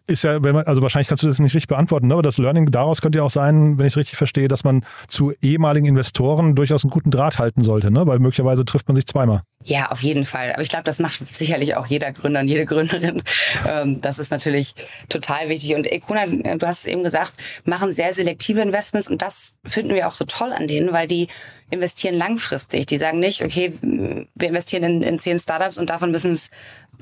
ist 0.07 0.25
ja, 0.25 0.43
wenn 0.43 0.55
man, 0.55 0.67
also 0.67 0.83
wahrscheinlich 0.83 1.09
kannst 1.09 1.23
du 1.23 1.29
das 1.29 1.39
nicht 1.39 1.55
richtig 1.55 1.69
beantworten, 1.69 2.09
ne? 2.09 2.15
aber 2.15 2.23
das 2.23 2.39
Learning 2.39 2.71
daraus 2.71 3.01
könnte 3.01 3.19
ja 3.19 3.25
auch 3.25 3.31
sein, 3.31 3.79
wenn 3.79 3.87
ich 3.87 3.93
es 3.93 3.97
richtig 3.97 4.17
verstehe, 4.17 4.49
dass 4.49 4.65
man 4.65 4.85
zu 5.09 5.33
ehemaligen 5.41 5.87
Investoren 5.87 6.55
durchaus 6.55 6.85
einen 6.85 6.91
guten 6.91 7.11
Draht 7.11 7.39
halten 7.39 7.63
sollte, 7.63 7.91
ne? 7.91 8.07
weil 8.07 8.19
möglicherweise 8.19 8.65
trifft 8.65 8.89
man 8.89 8.97
sich 8.97 9.07
zweimal. 9.07 9.43
Ja, 9.65 9.91
auf 9.91 10.03
jeden 10.03 10.25
Fall. 10.25 10.53
Aber 10.53 10.63
ich 10.63 10.69
glaube, 10.69 10.85
das 10.85 10.99
macht 10.99 11.35
sicherlich 11.35 11.77
auch 11.77 11.87
jeder 11.87 12.13
Gründer 12.13 12.41
und 12.41 12.49
jede 12.49 12.67
Gründerin. 12.67 13.23
Ähm, 13.69 14.01
das 14.01 14.19
ist 14.19 14.31
natürlich 14.31 14.75
total 15.09 15.49
wichtig. 15.49 15.75
Und 15.75 15.91
Ecuna, 15.91 16.27
du 16.27 16.67
hast 16.67 16.81
es 16.81 16.87
eben 16.87 17.05
gesagt, 17.05 17.35
machen 17.65 17.93
sehr 17.93 18.13
selektive 18.13 18.61
Investments 18.61 19.09
und 19.09 19.23
das 19.23 19.55
finden 19.65 19.95
wir 19.95 20.09
auch 20.09 20.15
so 20.15 20.25
toll 20.25 20.53
an 20.53 20.67
denen, 20.67 20.93
weil 20.93 21.07
die 21.07 21.29
investieren 21.71 22.15
langfristig. 22.17 22.87
Die 22.87 22.99
sagen 22.99 23.19
nicht, 23.19 23.43
okay, 23.43 23.73
wir 23.81 24.49
investieren 24.49 24.85
in, 24.85 25.03
in 25.03 25.19
zehn 25.19 25.39
Startups 25.39 25.79
und 25.79 25.91
davon 25.91 26.11
müssen 26.11 26.33
es 26.33 26.51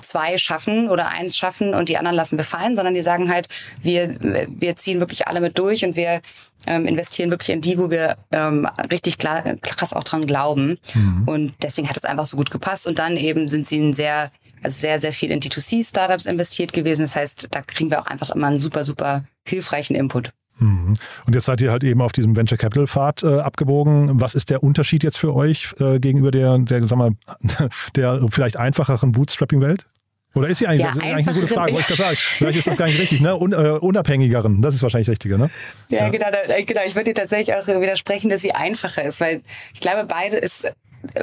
zwei 0.00 0.38
schaffen 0.38 0.88
oder 0.88 1.09
eins 1.09 1.37
schaffen 1.37 1.74
und 1.74 1.88
die 1.88 1.98
anderen 1.98 2.16
lassen 2.16 2.37
befallen, 2.37 2.74
sondern 2.74 2.94
die 2.94 3.00
sagen 3.00 3.31
halt, 3.31 3.48
wir, 3.81 4.16
wir 4.48 4.76
ziehen 4.76 5.00
wirklich 5.00 5.29
alle 5.29 5.40
mit 5.40 5.59
durch 5.59 5.85
und 5.85 5.96
wir 5.96 6.20
ähm, 6.66 6.87
investieren 6.87 7.31
wirklich 7.31 7.50
in 7.50 7.61
die, 7.61 7.79
wo 7.79 7.90
wir 7.90 8.16
ähm, 8.33 8.66
richtig 8.90 9.18
klar, 9.18 9.42
krass 9.62 9.92
auch 9.92 10.05
dran 10.05 10.26
glauben. 10.26 10.79
Mhm. 10.94 11.22
Und 11.26 11.55
deswegen 11.62 11.88
hat 11.88 11.96
es 11.96 12.05
einfach 12.05 12.26
so 12.26 12.37
gut 12.37 12.50
gepasst. 12.50 12.87
Und 12.87 12.98
dann 12.98 13.16
eben 13.16 13.48
sind 13.48 13.66
sie 13.66 13.79
ein 13.79 13.94
sehr, 13.94 14.31
also 14.62 14.79
sehr, 14.79 15.00
sehr 15.00 15.12
viel 15.12 15.31
in 15.31 15.40
D2C-Startups 15.40 16.26
investiert 16.26 16.72
gewesen. 16.72 17.03
Das 17.03 17.16
heißt, 17.16 17.48
da 17.50 17.62
kriegen 17.62 17.90
wir 17.90 18.00
auch 18.00 18.07
einfach 18.07 18.31
immer 18.31 18.48
einen 18.48 18.59
super, 18.59 18.85
super 18.85 19.24
hilfreichen 19.46 19.96
Input. 19.96 20.33
Mhm. 20.61 20.94
Und 21.27 21.35
jetzt 21.35 21.46
seid 21.46 21.61
ihr 21.61 21.70
halt 21.70 21.85
eben 21.85 22.01
auf 22.01 22.12
diesem 22.12 22.37
Venture 22.37 22.59
Capital 22.59 22.87
Pfad 22.87 23.23
äh, 23.23 23.40
abgebogen. 23.40 24.20
Was 24.20 24.35
ist 24.35 24.51
der 24.51 24.62
Unterschied 24.62 25.03
jetzt 25.03 25.18
für 25.18 25.35
euch 25.35 25.75
äh, 25.81 25.99
gegenüber 25.99 26.31
der, 26.31 26.59
der, 26.59 26.85
sag 26.85 26.99
mal, 26.99 27.12
der 27.96 28.27
vielleicht 28.31 28.57
einfacheren 28.57 29.12
Bootstrapping-Welt? 29.12 29.85
Oder 30.35 30.49
ist 30.49 30.59
sie 30.59 30.68
eigentlich, 30.68 30.83
ja, 30.83 30.88
also 30.88 31.01
eigentlich 31.01 31.27
eine 31.27 31.40
gute 31.40 31.53
Frage, 31.53 31.73
wollte 31.73 31.92
ich 31.92 31.96
das 31.96 32.07
sagen. 32.07 32.16
Vielleicht 32.16 32.59
ist 32.59 32.68
das 32.68 32.77
gar 32.77 32.87
nicht 32.87 33.01
richtig, 33.01 33.20
ne? 33.20 33.37
Un, 33.37 33.53
äh, 33.53 33.57
unabhängigeren, 33.81 34.62
das 34.62 34.75
ist 34.77 34.83
wahrscheinlich 34.83 35.09
richtiger, 35.09 35.38
ne? 35.38 35.51
Ja, 35.88 36.05
ja. 36.05 36.09
genau, 36.09 36.29
da, 36.31 36.55
äh, 36.55 36.62
genau. 36.64 36.83
Ich 36.87 36.94
würde 36.94 37.12
dir 37.12 37.14
tatsächlich 37.14 37.57
auch 37.57 37.66
widersprechen, 37.66 38.31
dass 38.31 38.40
sie 38.40 38.53
einfacher 38.53 39.03
ist, 39.03 39.20
weil 39.20 39.42
ich 39.75 39.81
glaube, 39.81 40.05
beide 40.07 40.37
ist 40.37 40.73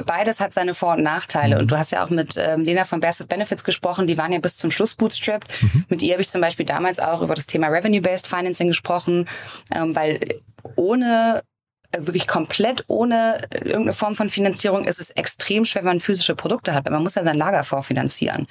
beides 0.06 0.40
hat 0.40 0.52
seine 0.52 0.74
Vor- 0.74 0.94
und 0.94 1.02
Nachteile. 1.02 1.56
Mhm. 1.56 1.62
Und 1.62 1.70
du 1.70 1.78
hast 1.78 1.92
ja 1.92 2.04
auch 2.04 2.10
mit 2.10 2.36
ähm, 2.36 2.64
Lena 2.64 2.84
von 2.84 3.00
Best 3.00 3.20
of 3.20 3.28
Benefits 3.28 3.64
gesprochen, 3.64 4.06
die 4.06 4.18
waren 4.18 4.32
ja 4.32 4.38
bis 4.38 4.56
zum 4.56 4.70
Schluss 4.70 4.94
bootstrapped. 4.94 5.48
Mhm. 5.62 5.84
Mit 5.88 6.02
ihr 6.02 6.12
habe 6.12 6.22
ich 6.22 6.28
zum 6.28 6.40
Beispiel 6.40 6.66
damals 6.66 7.00
auch 7.00 7.22
über 7.22 7.34
das 7.34 7.46
Thema 7.46 7.68
Revenue-Based 7.68 8.26
Financing 8.26 8.68
gesprochen, 8.68 9.28
ähm, 9.74 9.94
weil 9.94 10.20
ohne 10.76 11.42
äh, 11.90 12.06
wirklich 12.06 12.26
komplett 12.26 12.84
ohne 12.88 13.38
irgendeine 13.54 13.92
Form 13.94 14.14
von 14.14 14.28
Finanzierung 14.28 14.84
ist 14.84 15.00
es 15.00 15.10
extrem 15.10 15.64
schwer, 15.64 15.82
wenn 15.82 15.92
man 15.92 16.00
physische 16.00 16.34
Produkte 16.34 16.74
hat, 16.74 16.84
weil 16.84 16.92
man 16.92 17.02
muss 17.02 17.14
ja 17.14 17.24
sein 17.24 17.36
Lager 17.36 17.64
vorfinanzieren. 17.64 18.46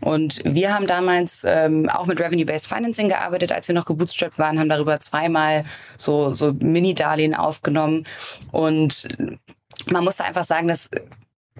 Und 0.00 0.40
wir 0.44 0.72
haben 0.72 0.86
damals 0.86 1.44
ähm, 1.44 1.88
auch 1.88 2.06
mit 2.06 2.20
Revenue-Based 2.20 2.68
Financing 2.68 3.08
gearbeitet, 3.08 3.50
als 3.50 3.66
wir 3.66 3.74
noch 3.74 3.86
gebootstrapped 3.86 4.38
waren, 4.38 4.60
haben 4.60 4.68
darüber 4.68 5.00
zweimal 5.00 5.64
so, 5.96 6.32
so 6.32 6.52
Mini-Darlehen 6.52 7.34
aufgenommen 7.34 8.04
und 8.52 9.08
man 9.90 10.04
muss 10.04 10.20
einfach 10.20 10.44
sagen, 10.44 10.68
dass 10.68 10.90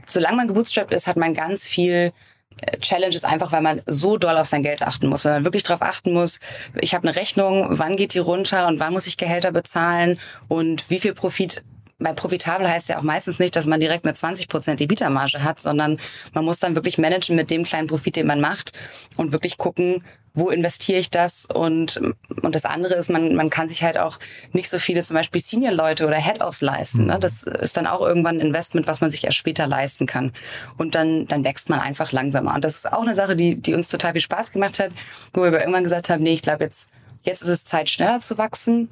solange 0.07 0.37
man 0.37 0.49
gebootstrapped 0.49 0.93
ist, 0.93 1.07
hat 1.07 1.17
man 1.17 1.35
ganz 1.35 1.67
viel 1.67 2.12
äh, 2.61 2.79
Challenges 2.79 3.25
einfach, 3.25 3.53
weil 3.53 3.62
man 3.62 3.83
so 3.87 4.17
doll 4.17 4.37
auf 4.37 4.47
sein 4.47 4.62
Geld 4.62 4.83
achten 4.83 5.09
muss, 5.09 5.25
weil 5.25 5.35
man 5.35 5.45
wirklich 5.45 5.62
darauf 5.62 5.83
achten 5.83 6.12
muss, 6.12 6.41
ich 6.81 6.95
habe 6.95 7.09
eine 7.09 7.17
Rechnung, 7.17 7.67
wann 7.71 7.97
geht 7.97 8.15
die 8.15 8.19
runter 8.19 8.67
und 8.67 8.81
wann 8.81 8.93
muss 8.93 9.07
ich 9.07 9.17
Gehälter 9.17 9.53
bezahlen 9.53 10.19
und 10.49 10.89
wie 10.91 10.99
viel 10.99 11.15
Profit 11.15 11.62
bei 11.99 12.13
profitabel 12.13 12.69
heißt 12.69 12.91
ja 12.91 12.99
auch 12.99 13.03
meistens 13.03 13.39
nicht, 13.39 13.57
dass 13.57 13.67
man 13.67 13.81
direkt 13.81 14.05
eine 14.05 14.15
20 14.15 14.49
Prozent 14.49 14.81
EBITDA-Marge 14.81 15.43
hat, 15.43 15.61
sondern 15.61 15.99
man 16.35 16.45
muss 16.45 16.59
dann 16.59 16.75
wirklich 16.75 16.99
managen 16.99 17.37
mit 17.37 17.51
dem 17.51 17.65
kleinen 17.65 17.89
Profit, 17.89 18.17
den 18.17 18.27
man 18.27 18.41
macht 18.41 18.73
und 19.17 19.33
wirklich 19.33 19.57
gucken, 19.57 20.05
wo 20.37 20.51
investiere 20.51 20.99
ich 20.99 21.11
das? 21.11 21.47
Und, 21.47 21.97
und 22.43 22.55
das 22.55 22.67
andere 22.67 22.95
ist, 22.95 23.09
man, 23.09 23.35
man 23.35 23.49
kann 23.49 23.69
sich 23.69 23.83
halt 23.83 23.97
auch 23.97 24.19
nicht 24.53 24.69
so 24.69 24.79
viele 24.79 25.03
zum 25.03 25.15
Beispiel 25.15 25.41
Senior-Leute 25.41 26.07
oder 26.07 26.19
Head-Offs 26.19 26.61
leisten. 26.61 27.07
Ne? 27.07 27.15
Mhm. 27.15 27.21
Das 27.21 27.43
ist 27.45 27.77
dann 27.79 27.87
auch 27.87 28.03
irgendwann 28.03 28.37
ein 28.37 28.49
Investment, 28.49 28.87
was 28.87 29.01
man 29.01 29.11
sich 29.11 29.25
erst 29.25 29.39
später 29.39 29.67
leisten 29.67 30.07
kann. 30.07 30.33
Und 30.77 30.95
dann, 30.95 31.27
dann 31.27 31.43
wächst 31.43 31.71
man 31.71 31.81
einfach 31.81 32.13
langsamer. 32.13 32.55
Und 32.55 32.65
das 32.65 32.77
ist 32.77 32.93
auch 32.93 33.03
eine 33.03 33.15
Sache, 33.15 33.35
die, 33.35 33.55
die 33.55 33.73
uns 33.73 33.89
total 33.89 34.13
viel 34.13 34.21
Spaß 34.21 34.53
gemacht 34.53 34.79
hat, 34.79 34.93
wo 35.33 35.41
wir 35.41 35.53
irgendwann 35.53 35.85
gesagt 35.85 36.11
haben, 36.11 36.23
nee, 36.23 36.35
ich 36.35 36.43
glaube 36.43 36.65
jetzt, 36.65 36.91
jetzt 37.23 37.41
ist 37.41 37.49
es 37.49 37.65
Zeit, 37.65 37.89
schneller 37.89 38.21
zu 38.21 38.37
wachsen. 38.37 38.91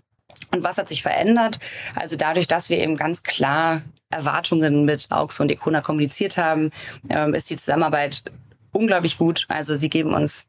Und 0.55 0.63
was 0.63 0.79
hat 0.79 0.89
sich 0.89 1.03
verändert? 1.03 1.59
Also 1.97 2.17
dadurch, 2.17 2.47
dass 2.47 2.71
wir 2.71 2.79
eben 2.79 2.97
ganz 2.97 3.25
klar 3.25 3.83
Erwartungen 4.11 4.85
mit 4.85 5.11
AUX 5.11 5.41
und 5.41 5.51
Econa 5.51 5.81
kommuniziert 5.81 6.37
haben, 6.37 6.71
ähm, 7.11 7.35
ist 7.35 7.51
die 7.51 7.57
Zusammenarbeit 7.57 8.23
unglaublich 8.71 9.19
gut. 9.19 9.47
Also 9.49 9.75
sie 9.75 9.91
geben 9.91 10.15
uns 10.15 10.47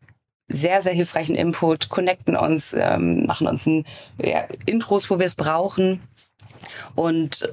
sehr, 0.48 0.84
sehr 0.84 0.94
hilfreichen 0.94 1.36
Input, 1.36 1.90
connecten 1.90 2.36
uns, 2.36 2.74
ähm, 2.78 3.26
machen 3.26 3.48
uns 3.48 3.66
ein, 3.66 3.86
ja, 4.22 4.46
Intros, 4.68 5.10
wo 5.10 5.18
wir 5.18 5.26
es 5.26 5.34
brauchen. 5.34 6.02
Und 6.94 7.50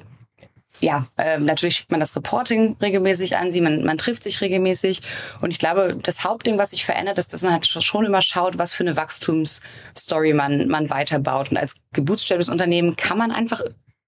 ja, 0.82 1.06
ähm, 1.16 1.44
natürlich 1.44 1.76
schickt 1.76 1.92
man 1.92 2.00
das 2.00 2.16
Reporting 2.16 2.76
regelmäßig 2.82 3.36
an 3.36 3.52
sie, 3.52 3.60
man, 3.60 3.84
man 3.84 3.98
trifft 3.98 4.24
sich 4.24 4.40
regelmäßig. 4.40 5.00
Und 5.40 5.52
ich 5.52 5.60
glaube, 5.60 5.96
das 6.02 6.24
Hauptding, 6.24 6.58
was 6.58 6.70
sich 6.70 6.84
verändert, 6.84 7.18
ist, 7.18 7.32
dass 7.32 7.42
man 7.42 7.52
halt 7.52 7.66
schon 7.66 8.04
immer 8.04 8.20
schaut, 8.20 8.58
was 8.58 8.74
für 8.74 8.82
eine 8.82 8.96
Wachstumsstory 8.96 10.32
man, 10.32 10.66
man 10.66 10.90
weiterbaut. 10.90 11.52
Und 11.52 11.56
als 11.56 11.76
gebootstrapptes 11.92 12.48
Unternehmen 12.48 12.96
kann 12.96 13.16
man 13.16 13.30
einfach 13.30 13.62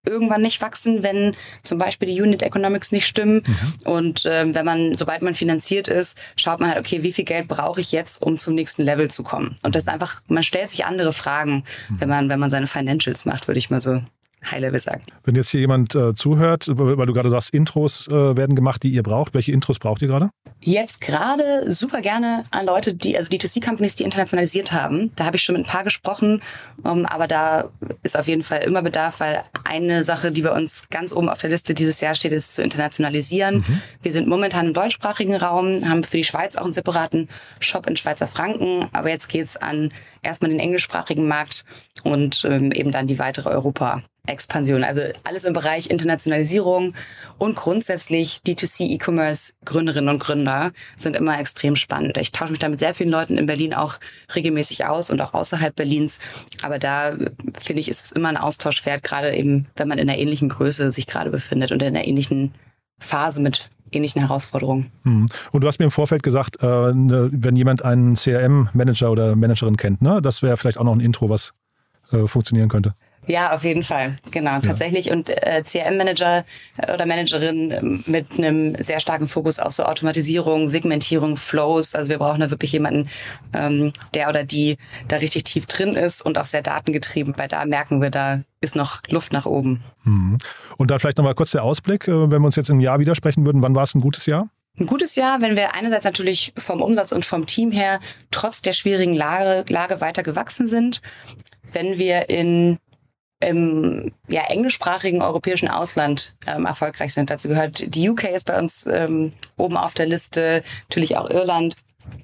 irgendwann 0.04 0.42
nicht 0.42 0.60
wachsen, 0.60 1.02
wenn 1.02 1.34
zum 1.62 1.78
Beispiel 1.78 2.08
die 2.08 2.20
Unit 2.20 2.42
Economics 2.42 2.90
nicht 2.90 3.06
stimmen. 3.06 3.44
Mhm. 3.46 3.90
Und 3.90 4.22
ähm, 4.26 4.54
wenn 4.54 4.66
man, 4.66 4.96
sobald 4.96 5.22
man 5.22 5.34
finanziert 5.34 5.86
ist, 5.86 6.18
schaut 6.36 6.58
man 6.58 6.70
halt, 6.70 6.80
okay, 6.80 7.04
wie 7.04 7.12
viel 7.12 7.24
Geld 7.24 7.46
brauche 7.46 7.80
ich 7.80 7.92
jetzt, 7.92 8.20
um 8.20 8.38
zum 8.38 8.54
nächsten 8.54 8.82
Level 8.82 9.08
zu 9.10 9.22
kommen? 9.22 9.56
Und 9.62 9.76
das 9.76 9.84
ist 9.84 9.88
einfach, 9.88 10.22
man 10.26 10.42
stellt 10.42 10.70
sich 10.70 10.84
andere 10.84 11.12
Fragen, 11.12 11.64
mhm. 11.88 12.00
wenn 12.00 12.08
man, 12.08 12.28
wenn 12.28 12.40
man 12.40 12.50
seine 12.50 12.66
Financials 12.66 13.24
macht, 13.24 13.46
würde 13.46 13.58
ich 13.58 13.70
mal 13.70 13.80
so 13.80 14.02
High-Level 14.50 14.80
sagen. 14.80 15.02
Wenn 15.24 15.34
jetzt 15.34 15.50
hier 15.50 15.60
jemand 15.60 15.94
äh, 15.94 16.14
zuhört, 16.14 16.66
weil 16.68 17.06
du 17.06 17.12
gerade 17.12 17.30
sagst, 17.30 17.50
Intros 17.50 18.08
äh, 18.08 18.12
werden 18.12 18.56
gemacht, 18.56 18.82
die 18.82 18.90
ihr 18.90 19.02
braucht. 19.02 19.34
Welche 19.34 19.52
Intros 19.52 19.78
braucht 19.78 20.02
ihr 20.02 20.08
gerade? 20.08 20.30
Jetzt 20.60 21.00
gerade 21.00 21.70
super 21.70 22.00
gerne 22.00 22.44
an 22.50 22.66
Leute, 22.66 22.94
die, 22.94 23.16
also 23.16 23.30
D2C-Companies, 23.30 23.96
die 23.96 24.04
internationalisiert 24.04 24.72
haben. 24.72 25.10
Da 25.16 25.26
habe 25.26 25.36
ich 25.36 25.42
schon 25.42 25.56
mit 25.56 25.66
ein 25.66 25.68
paar 25.68 25.84
gesprochen, 25.84 26.42
um, 26.82 27.00
ähm, 27.00 27.06
aber 27.06 27.26
da 27.28 27.68
ist 28.02 28.18
auf 28.18 28.28
jeden 28.28 28.42
Fall 28.42 28.62
immer 28.64 28.82
Bedarf, 28.82 29.20
weil 29.20 29.42
eine 29.64 30.04
Sache, 30.04 30.32
die 30.32 30.42
bei 30.42 30.52
uns 30.52 30.88
ganz 30.88 31.12
oben 31.12 31.28
auf 31.28 31.38
der 31.38 31.50
Liste 31.50 31.74
dieses 31.74 32.00
Jahr 32.00 32.14
steht, 32.14 32.32
ist 32.32 32.54
zu 32.54 32.62
internationalisieren. 32.62 33.64
Mhm. 33.66 33.82
Wir 34.02 34.12
sind 34.12 34.26
momentan 34.26 34.68
im 34.68 34.74
deutschsprachigen 34.74 35.36
Raum, 35.36 35.88
haben 35.88 36.04
für 36.04 36.16
die 36.16 36.24
Schweiz 36.24 36.56
auch 36.56 36.64
einen 36.64 36.72
separaten 36.72 37.28
Shop 37.60 37.86
in 37.86 37.96
Schweizer 37.96 38.26
Franken, 38.26 38.88
aber 38.92 39.10
jetzt 39.10 39.28
geht's 39.28 39.56
an 39.56 39.92
erstmal 40.22 40.50
den 40.50 40.60
englischsprachigen 40.60 41.28
Markt 41.28 41.64
und 42.02 42.44
ähm, 42.48 42.72
eben 42.72 42.90
dann 42.90 43.06
die 43.06 43.18
weitere 43.18 43.50
Europa. 43.50 44.02
Expansion, 44.26 44.84
also 44.84 45.02
alles 45.24 45.44
im 45.44 45.52
Bereich 45.52 45.90
Internationalisierung 45.90 46.94
und 47.36 47.56
grundsätzlich 47.56 48.40
D2C 48.46 48.84
E-Commerce 48.88 49.52
Gründerinnen 49.66 50.08
und 50.08 50.18
Gründer 50.18 50.72
sind 50.96 51.14
immer 51.14 51.38
extrem 51.38 51.76
spannend. 51.76 52.16
Ich 52.16 52.32
tausche 52.32 52.52
mich 52.52 52.58
da 52.58 52.68
mit 52.70 52.80
sehr 52.80 52.94
vielen 52.94 53.10
Leuten 53.10 53.36
in 53.36 53.44
Berlin 53.44 53.74
auch 53.74 53.96
regelmäßig 54.34 54.86
aus 54.86 55.10
und 55.10 55.20
auch 55.20 55.34
außerhalb 55.34 55.76
Berlins. 55.76 56.20
Aber 56.62 56.78
da 56.78 57.14
finde 57.60 57.80
ich, 57.80 57.88
ist 57.88 58.06
es 58.06 58.12
immer 58.12 58.28
ein 58.28 58.38
Austausch 58.38 58.86
wert, 58.86 59.02
gerade 59.02 59.34
eben, 59.34 59.66
wenn 59.76 59.88
man 59.88 59.98
in 59.98 60.08
einer 60.08 60.18
ähnlichen 60.18 60.48
Größe 60.48 60.90
sich 60.90 61.06
gerade 61.06 61.30
befindet 61.30 61.70
und 61.70 61.82
in 61.82 61.88
einer 61.88 62.06
ähnlichen 62.06 62.54
Phase 62.98 63.40
mit 63.40 63.68
ähnlichen 63.92 64.22
Herausforderungen. 64.22 64.90
Hm. 65.02 65.26
Und 65.52 65.60
du 65.60 65.68
hast 65.68 65.78
mir 65.78 65.84
im 65.84 65.90
Vorfeld 65.90 66.22
gesagt, 66.22 66.62
äh, 66.62 66.66
ne, 66.66 67.28
wenn 67.32 67.56
jemand 67.56 67.84
einen 67.84 68.14
CRM-Manager 68.14 69.10
oder 69.10 69.36
Managerin 69.36 69.76
kennt, 69.76 70.00
ne, 70.00 70.22
das 70.22 70.42
wäre 70.42 70.56
vielleicht 70.56 70.78
auch 70.78 70.84
noch 70.84 70.94
ein 70.94 71.00
Intro, 71.00 71.28
was 71.28 71.52
äh, 72.10 72.26
funktionieren 72.26 72.68
könnte. 72.68 72.94
Ja, 73.26 73.54
auf 73.54 73.64
jeden 73.64 73.82
Fall. 73.82 74.16
Genau, 74.30 74.52
ja. 74.52 74.60
tatsächlich. 74.60 75.10
Und 75.10 75.30
äh, 75.30 75.62
CRM-Manager 75.62 76.44
äh, 76.76 76.92
oder 76.92 77.06
Managerin 77.06 77.70
ähm, 77.70 78.04
mit 78.06 78.26
einem 78.38 78.82
sehr 78.82 79.00
starken 79.00 79.28
Fokus 79.28 79.58
auf 79.58 79.72
so 79.72 79.84
Automatisierung, 79.84 80.68
Segmentierung, 80.68 81.36
Flows. 81.36 81.94
Also 81.94 82.10
wir 82.10 82.18
brauchen 82.18 82.40
da 82.40 82.50
wirklich 82.50 82.72
jemanden, 82.72 83.08
ähm, 83.52 83.92
der 84.14 84.28
oder 84.28 84.44
die 84.44 84.76
da 85.08 85.16
richtig 85.16 85.44
tief 85.44 85.66
drin 85.66 85.96
ist 85.96 86.22
und 86.22 86.38
auch 86.38 86.46
sehr 86.46 86.62
datengetrieben, 86.62 87.34
weil 87.38 87.48
da 87.48 87.64
merken 87.64 88.02
wir, 88.02 88.10
da 88.10 88.40
ist 88.60 88.76
noch 88.76 89.00
Luft 89.08 89.32
nach 89.32 89.46
oben. 89.46 89.82
Mhm. 90.04 90.38
Und 90.76 90.90
dann 90.90 90.98
vielleicht 90.98 91.18
nochmal 91.18 91.34
kurz 91.34 91.52
der 91.52 91.62
Ausblick, 91.62 92.08
äh, 92.08 92.30
wenn 92.30 92.42
wir 92.42 92.46
uns 92.46 92.56
jetzt 92.56 92.70
im 92.70 92.80
Jahr 92.80 92.98
widersprechen 92.98 93.46
würden, 93.46 93.62
wann 93.62 93.74
war 93.74 93.84
es 93.84 93.94
ein 93.94 94.00
gutes 94.00 94.26
Jahr? 94.26 94.48
Ein 94.78 94.86
gutes 94.86 95.14
Jahr, 95.14 95.40
wenn 95.40 95.56
wir 95.56 95.74
einerseits 95.74 96.04
natürlich 96.04 96.52
vom 96.56 96.82
Umsatz 96.82 97.12
und 97.12 97.24
vom 97.24 97.46
Team 97.46 97.70
her 97.70 98.00
trotz 98.32 98.60
der 98.60 98.72
schwierigen 98.72 99.14
Lage, 99.14 99.64
Lage 99.72 100.00
weiter 100.00 100.24
gewachsen 100.24 100.66
sind. 100.66 101.00
Wenn 101.70 101.98
wir 101.98 102.28
in 102.28 102.78
im 103.48 104.12
ja, 104.28 104.42
englischsprachigen 104.48 105.22
europäischen 105.22 105.68
Ausland 105.68 106.36
ähm, 106.46 106.66
erfolgreich 106.66 107.14
sind. 107.14 107.30
Dazu 107.30 107.48
gehört 107.48 107.94
die 107.94 108.08
UK 108.08 108.24
ist 108.24 108.46
bei 108.46 108.58
uns 108.58 108.86
ähm, 108.86 109.32
oben 109.56 109.76
auf 109.76 109.94
der 109.94 110.06
Liste, 110.06 110.62
natürlich 110.88 111.16
auch 111.16 111.30
Irland. 111.30 111.76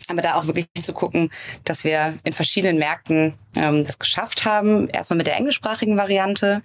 Aber 0.09 0.21
da 0.21 0.35
auch 0.35 0.47
wirklich 0.47 0.67
zu 0.83 0.93
gucken, 0.93 1.31
dass 1.65 1.85
wir 1.85 2.15
in 2.25 2.33
verschiedenen 2.33 2.79
Märkten 2.79 3.35
ähm, 3.57 3.85
das 3.85 3.99
geschafft 3.99 4.45
haben. 4.45 4.89
Erstmal 4.89 5.17
mit 5.17 5.27
der 5.27 5.37
englischsprachigen 5.37 5.97
Variante. 5.97 6.63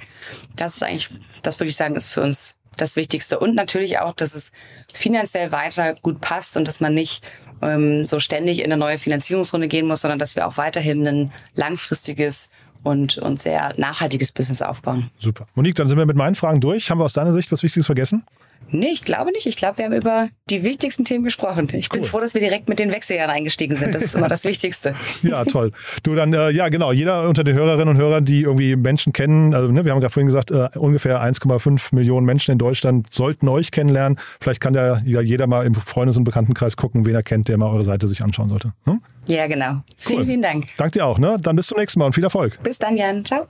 Das 0.56 0.76
ist 0.76 0.84
eigentlich, 0.84 1.10
das 1.41 1.60
würde 1.60 1.70
ich 1.70 1.76
sagen, 1.76 1.96
ist 1.96 2.10
für 2.10 2.22
uns 2.22 2.56
das 2.78 2.96
Wichtigste. 2.96 3.39
Und 3.39 3.56
natürlich 3.56 4.00
auch, 4.00 4.13
dass 4.13 4.36
es 4.36 4.52
finanziell 4.94 5.52
weiter 5.52 5.96
gut 6.02 6.22
passt 6.22 6.58
und 6.58 6.68
dass 6.68 6.82
man 6.82 6.94
nicht 6.94 7.24
ähm, 7.62 8.06
so 8.06 8.20
ständig 8.20 8.60
in 8.60 8.65
eine 8.65 8.78
neue 8.78 8.98
Finanzierungsrunde 8.98 9.68
gehen 9.68 9.88
muss, 9.88 10.02
sondern 10.02 10.20
dass 10.20 10.36
wir 10.36 10.48
auch 10.48 10.58
weiterhin 10.58 11.08
ein 11.08 11.32
langfristiges 11.56 12.52
und, 12.86 13.17
und 13.17 13.39
sehr 13.39 13.74
nachhaltiges 13.78 14.32
Business 14.32 14.62
aufbauen. 14.62 15.10
Super. 15.19 15.48
Monique, 15.56 15.76
dann 15.76 15.88
sind 15.88 15.98
wir 15.98 16.06
mit 16.06 16.15
meinen 16.15 16.36
Fragen 16.36 16.62
durch. 16.62 16.89
Haben 16.89 17.00
wir 17.00 17.06
aus 17.06 17.13
deiner 17.13 17.34
Sicht 17.34 17.52
was 17.52 17.63
Wichtiges 17.63 17.86
vergessen? 17.86 18.24
Nee, 18.71 18.89
ich 18.91 19.04
glaube 19.04 19.32
nicht. 19.32 19.45
Ich 19.45 19.56
glaube, 19.56 19.78
wir 19.78 19.86
haben 19.86 19.93
über 19.93 20.30
die 20.49 20.63
wichtigsten 20.63 21.06
Themen 21.06 21.23
gesprochen. 21.23 21.67
Ich 21.73 21.89
cool. 21.91 21.99
bin 21.99 22.10
froh, 22.10 22.19
dass 22.19 22.34
wir 22.34 22.41
direkt 22.41 22.67
mit 22.67 22.80
den 22.80 22.91
Wechseljahren 22.91 23.32
eingestiegen 23.32 23.78
sind. 23.78 23.93
Das 23.93 24.04
ist 24.04 24.15
immer 24.15 24.28
das 24.28 24.43
Wichtigste. 24.45 24.95
ja, 25.21 25.45
toll. 25.45 25.71
Du 26.04 26.15
dann, 26.15 26.34
äh, 26.34 26.49
ja 26.51 26.69
genau, 26.69 26.91
jeder 26.91 27.28
unter 27.28 27.43
den 27.43 27.56
Hörerinnen 27.56 27.95
und 27.95 27.97
Hörern, 27.97 28.25
die 28.25 28.41
irgendwie 28.41 28.75
Menschen 28.75 29.13
kennen, 29.13 29.54
also 29.54 29.71
ne, 29.71 29.86
wir 29.86 29.91
haben 29.91 29.99
gerade 29.99 30.13
vorhin 30.13 30.28
gesagt, 30.28 30.51
äh, 30.51 30.69
ungefähr 30.78 31.21
1,5 31.21 31.93
Millionen 31.95 32.25
Menschen 32.25 32.51
in 32.51 32.58
Deutschland 32.58 33.13
sollten 33.13 33.47
euch 33.47 33.71
kennenlernen. 33.71 34.19
Vielleicht 34.41 34.62
kann 34.62 34.73
da 34.73 35.01
ja 35.06 35.21
jeder 35.21 35.47
mal 35.47 35.65
im 35.65 35.75
Freundes- 35.75 36.17
und 36.17 36.23
Bekanntenkreis 36.23 36.78
gucken, 36.78 37.06
wen 37.06 37.15
er 37.15 37.23
kennt, 37.23 37.47
der 37.47 37.58
mal 37.58 37.69
eure 37.69 37.84
Seite 37.84 38.08
sich 38.08 38.23
anschauen 38.23 38.49
sollte. 38.49 38.73
Hm? 38.86 39.01
Ja, 39.28 39.47
genau. 39.47 39.71
Cool. 39.71 39.84
Vielen, 39.97 40.25
vielen 40.25 40.41
Dank. 40.41 40.67
Dank 40.78 40.93
dir 40.93 41.06
auch. 41.06 41.17
Ne? 41.17 41.38
Dann 41.41 41.56
bis 41.56 41.67
zum 41.67 41.80
nächsten 41.80 41.99
Mal 41.99 42.08
und 42.08 42.13
viel 42.13 42.23
Erfolg. 42.23 42.62
Bis 42.63 42.78
dann, 42.78 42.97
Jan. 42.97 43.25
Ciao. 43.25 43.47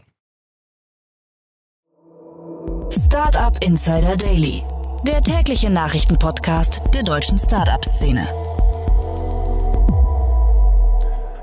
Startup 2.92 3.58
Insider 3.62 4.16
Daily 4.16 4.64
der 5.06 5.22
tägliche 5.22 5.70
Nachrichtenpodcast 5.70 6.82
der 6.94 7.04
deutschen 7.04 7.38
Startup-Szene. 7.38 8.28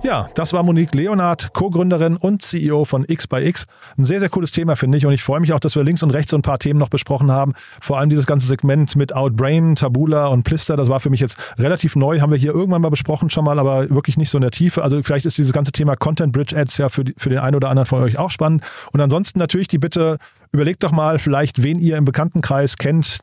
Ja, 0.02 0.28
das 0.34 0.52
war 0.52 0.64
Monique 0.64 0.96
Leonard, 0.96 1.52
Co-Gründerin 1.52 2.16
und 2.16 2.42
CEO 2.42 2.84
von 2.84 3.04
X 3.06 3.28
by 3.28 3.36
X. 3.36 3.66
Ein 3.96 4.04
sehr, 4.04 4.18
sehr 4.18 4.30
cooles 4.30 4.50
Thema, 4.50 4.74
finde 4.74 4.98
ich. 4.98 5.06
Und 5.06 5.12
ich 5.12 5.22
freue 5.22 5.38
mich 5.38 5.52
auch, 5.52 5.60
dass 5.60 5.76
wir 5.76 5.84
links 5.84 6.02
und 6.02 6.10
rechts 6.10 6.32
so 6.32 6.36
ein 6.36 6.42
paar 6.42 6.58
Themen 6.58 6.80
noch 6.80 6.88
besprochen 6.88 7.30
haben. 7.30 7.52
Vor 7.80 7.98
allem 7.98 8.10
dieses 8.10 8.26
ganze 8.26 8.48
Segment 8.48 8.96
mit 8.96 9.14
Outbrain, 9.14 9.76
Tabula 9.76 10.26
und 10.26 10.42
Plister. 10.42 10.76
Das 10.76 10.88
war 10.88 10.98
für 10.98 11.10
mich 11.10 11.20
jetzt 11.20 11.38
relativ 11.56 11.94
neu. 11.94 12.18
Haben 12.18 12.32
wir 12.32 12.38
hier 12.38 12.52
irgendwann 12.52 12.82
mal 12.82 12.88
besprochen 12.88 13.30
schon 13.30 13.44
mal, 13.44 13.60
aber 13.60 13.90
wirklich 13.90 14.16
nicht 14.16 14.30
so 14.30 14.38
in 14.38 14.42
der 14.42 14.50
Tiefe. 14.50 14.82
Also 14.82 15.00
vielleicht 15.04 15.24
ist 15.24 15.38
dieses 15.38 15.52
ganze 15.52 15.70
Thema 15.70 15.94
Content 15.94 16.32
Bridge 16.32 16.56
Ads 16.58 16.78
ja 16.78 16.88
für, 16.88 17.04
für 17.16 17.28
den 17.28 17.38
einen 17.38 17.54
oder 17.54 17.70
anderen 17.70 17.86
von 17.86 18.02
euch 18.02 18.18
auch 18.18 18.32
spannend. 18.32 18.64
Und 18.90 19.00
ansonsten 19.00 19.38
natürlich 19.38 19.68
die 19.68 19.78
Bitte, 19.78 20.18
Überlegt 20.52 20.82
doch 20.84 20.92
mal 20.92 21.18
vielleicht, 21.18 21.62
wen 21.62 21.78
ihr 21.78 21.96
im 21.96 22.04
Bekanntenkreis 22.04 22.76
kennt, 22.76 23.20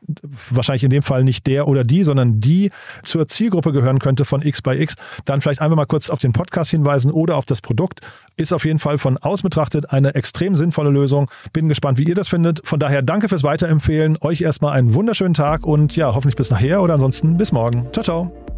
wahrscheinlich 0.50 0.82
in 0.82 0.90
dem 0.90 1.04
Fall 1.04 1.22
nicht 1.22 1.46
der 1.46 1.68
oder 1.68 1.84
die, 1.84 2.02
sondern 2.02 2.40
die 2.40 2.70
zur 3.04 3.28
Zielgruppe 3.28 3.70
gehören 3.70 4.00
könnte 4.00 4.24
von 4.24 4.42
X 4.42 4.62
by 4.62 4.72
X. 4.72 4.96
Dann 5.26 5.40
vielleicht 5.40 5.60
einfach 5.60 5.76
mal 5.76 5.86
kurz 5.86 6.10
auf 6.10 6.18
den 6.18 6.32
Podcast 6.32 6.72
hinweisen 6.72 7.12
oder 7.12 7.36
auf 7.36 7.46
das 7.46 7.60
Produkt. 7.60 8.00
Ist 8.36 8.52
auf 8.52 8.64
jeden 8.64 8.80
Fall 8.80 8.98
von 8.98 9.16
außen 9.16 9.44
betrachtet 9.44 9.92
eine 9.92 10.16
extrem 10.16 10.56
sinnvolle 10.56 10.90
Lösung. 10.90 11.30
Bin 11.52 11.68
gespannt, 11.68 11.98
wie 11.98 12.04
ihr 12.04 12.16
das 12.16 12.28
findet. 12.28 12.66
Von 12.66 12.80
daher 12.80 13.00
danke 13.00 13.28
fürs 13.28 13.44
Weiterempfehlen. 13.44 14.18
Euch 14.20 14.40
erstmal 14.40 14.72
einen 14.72 14.94
wunderschönen 14.94 15.34
Tag 15.34 15.64
und 15.64 15.94
ja, 15.94 16.12
hoffentlich 16.14 16.36
bis 16.36 16.50
nachher 16.50 16.82
oder 16.82 16.94
ansonsten 16.94 17.36
bis 17.36 17.52
morgen. 17.52 17.86
Ciao, 17.92 18.02
ciao. 18.02 18.49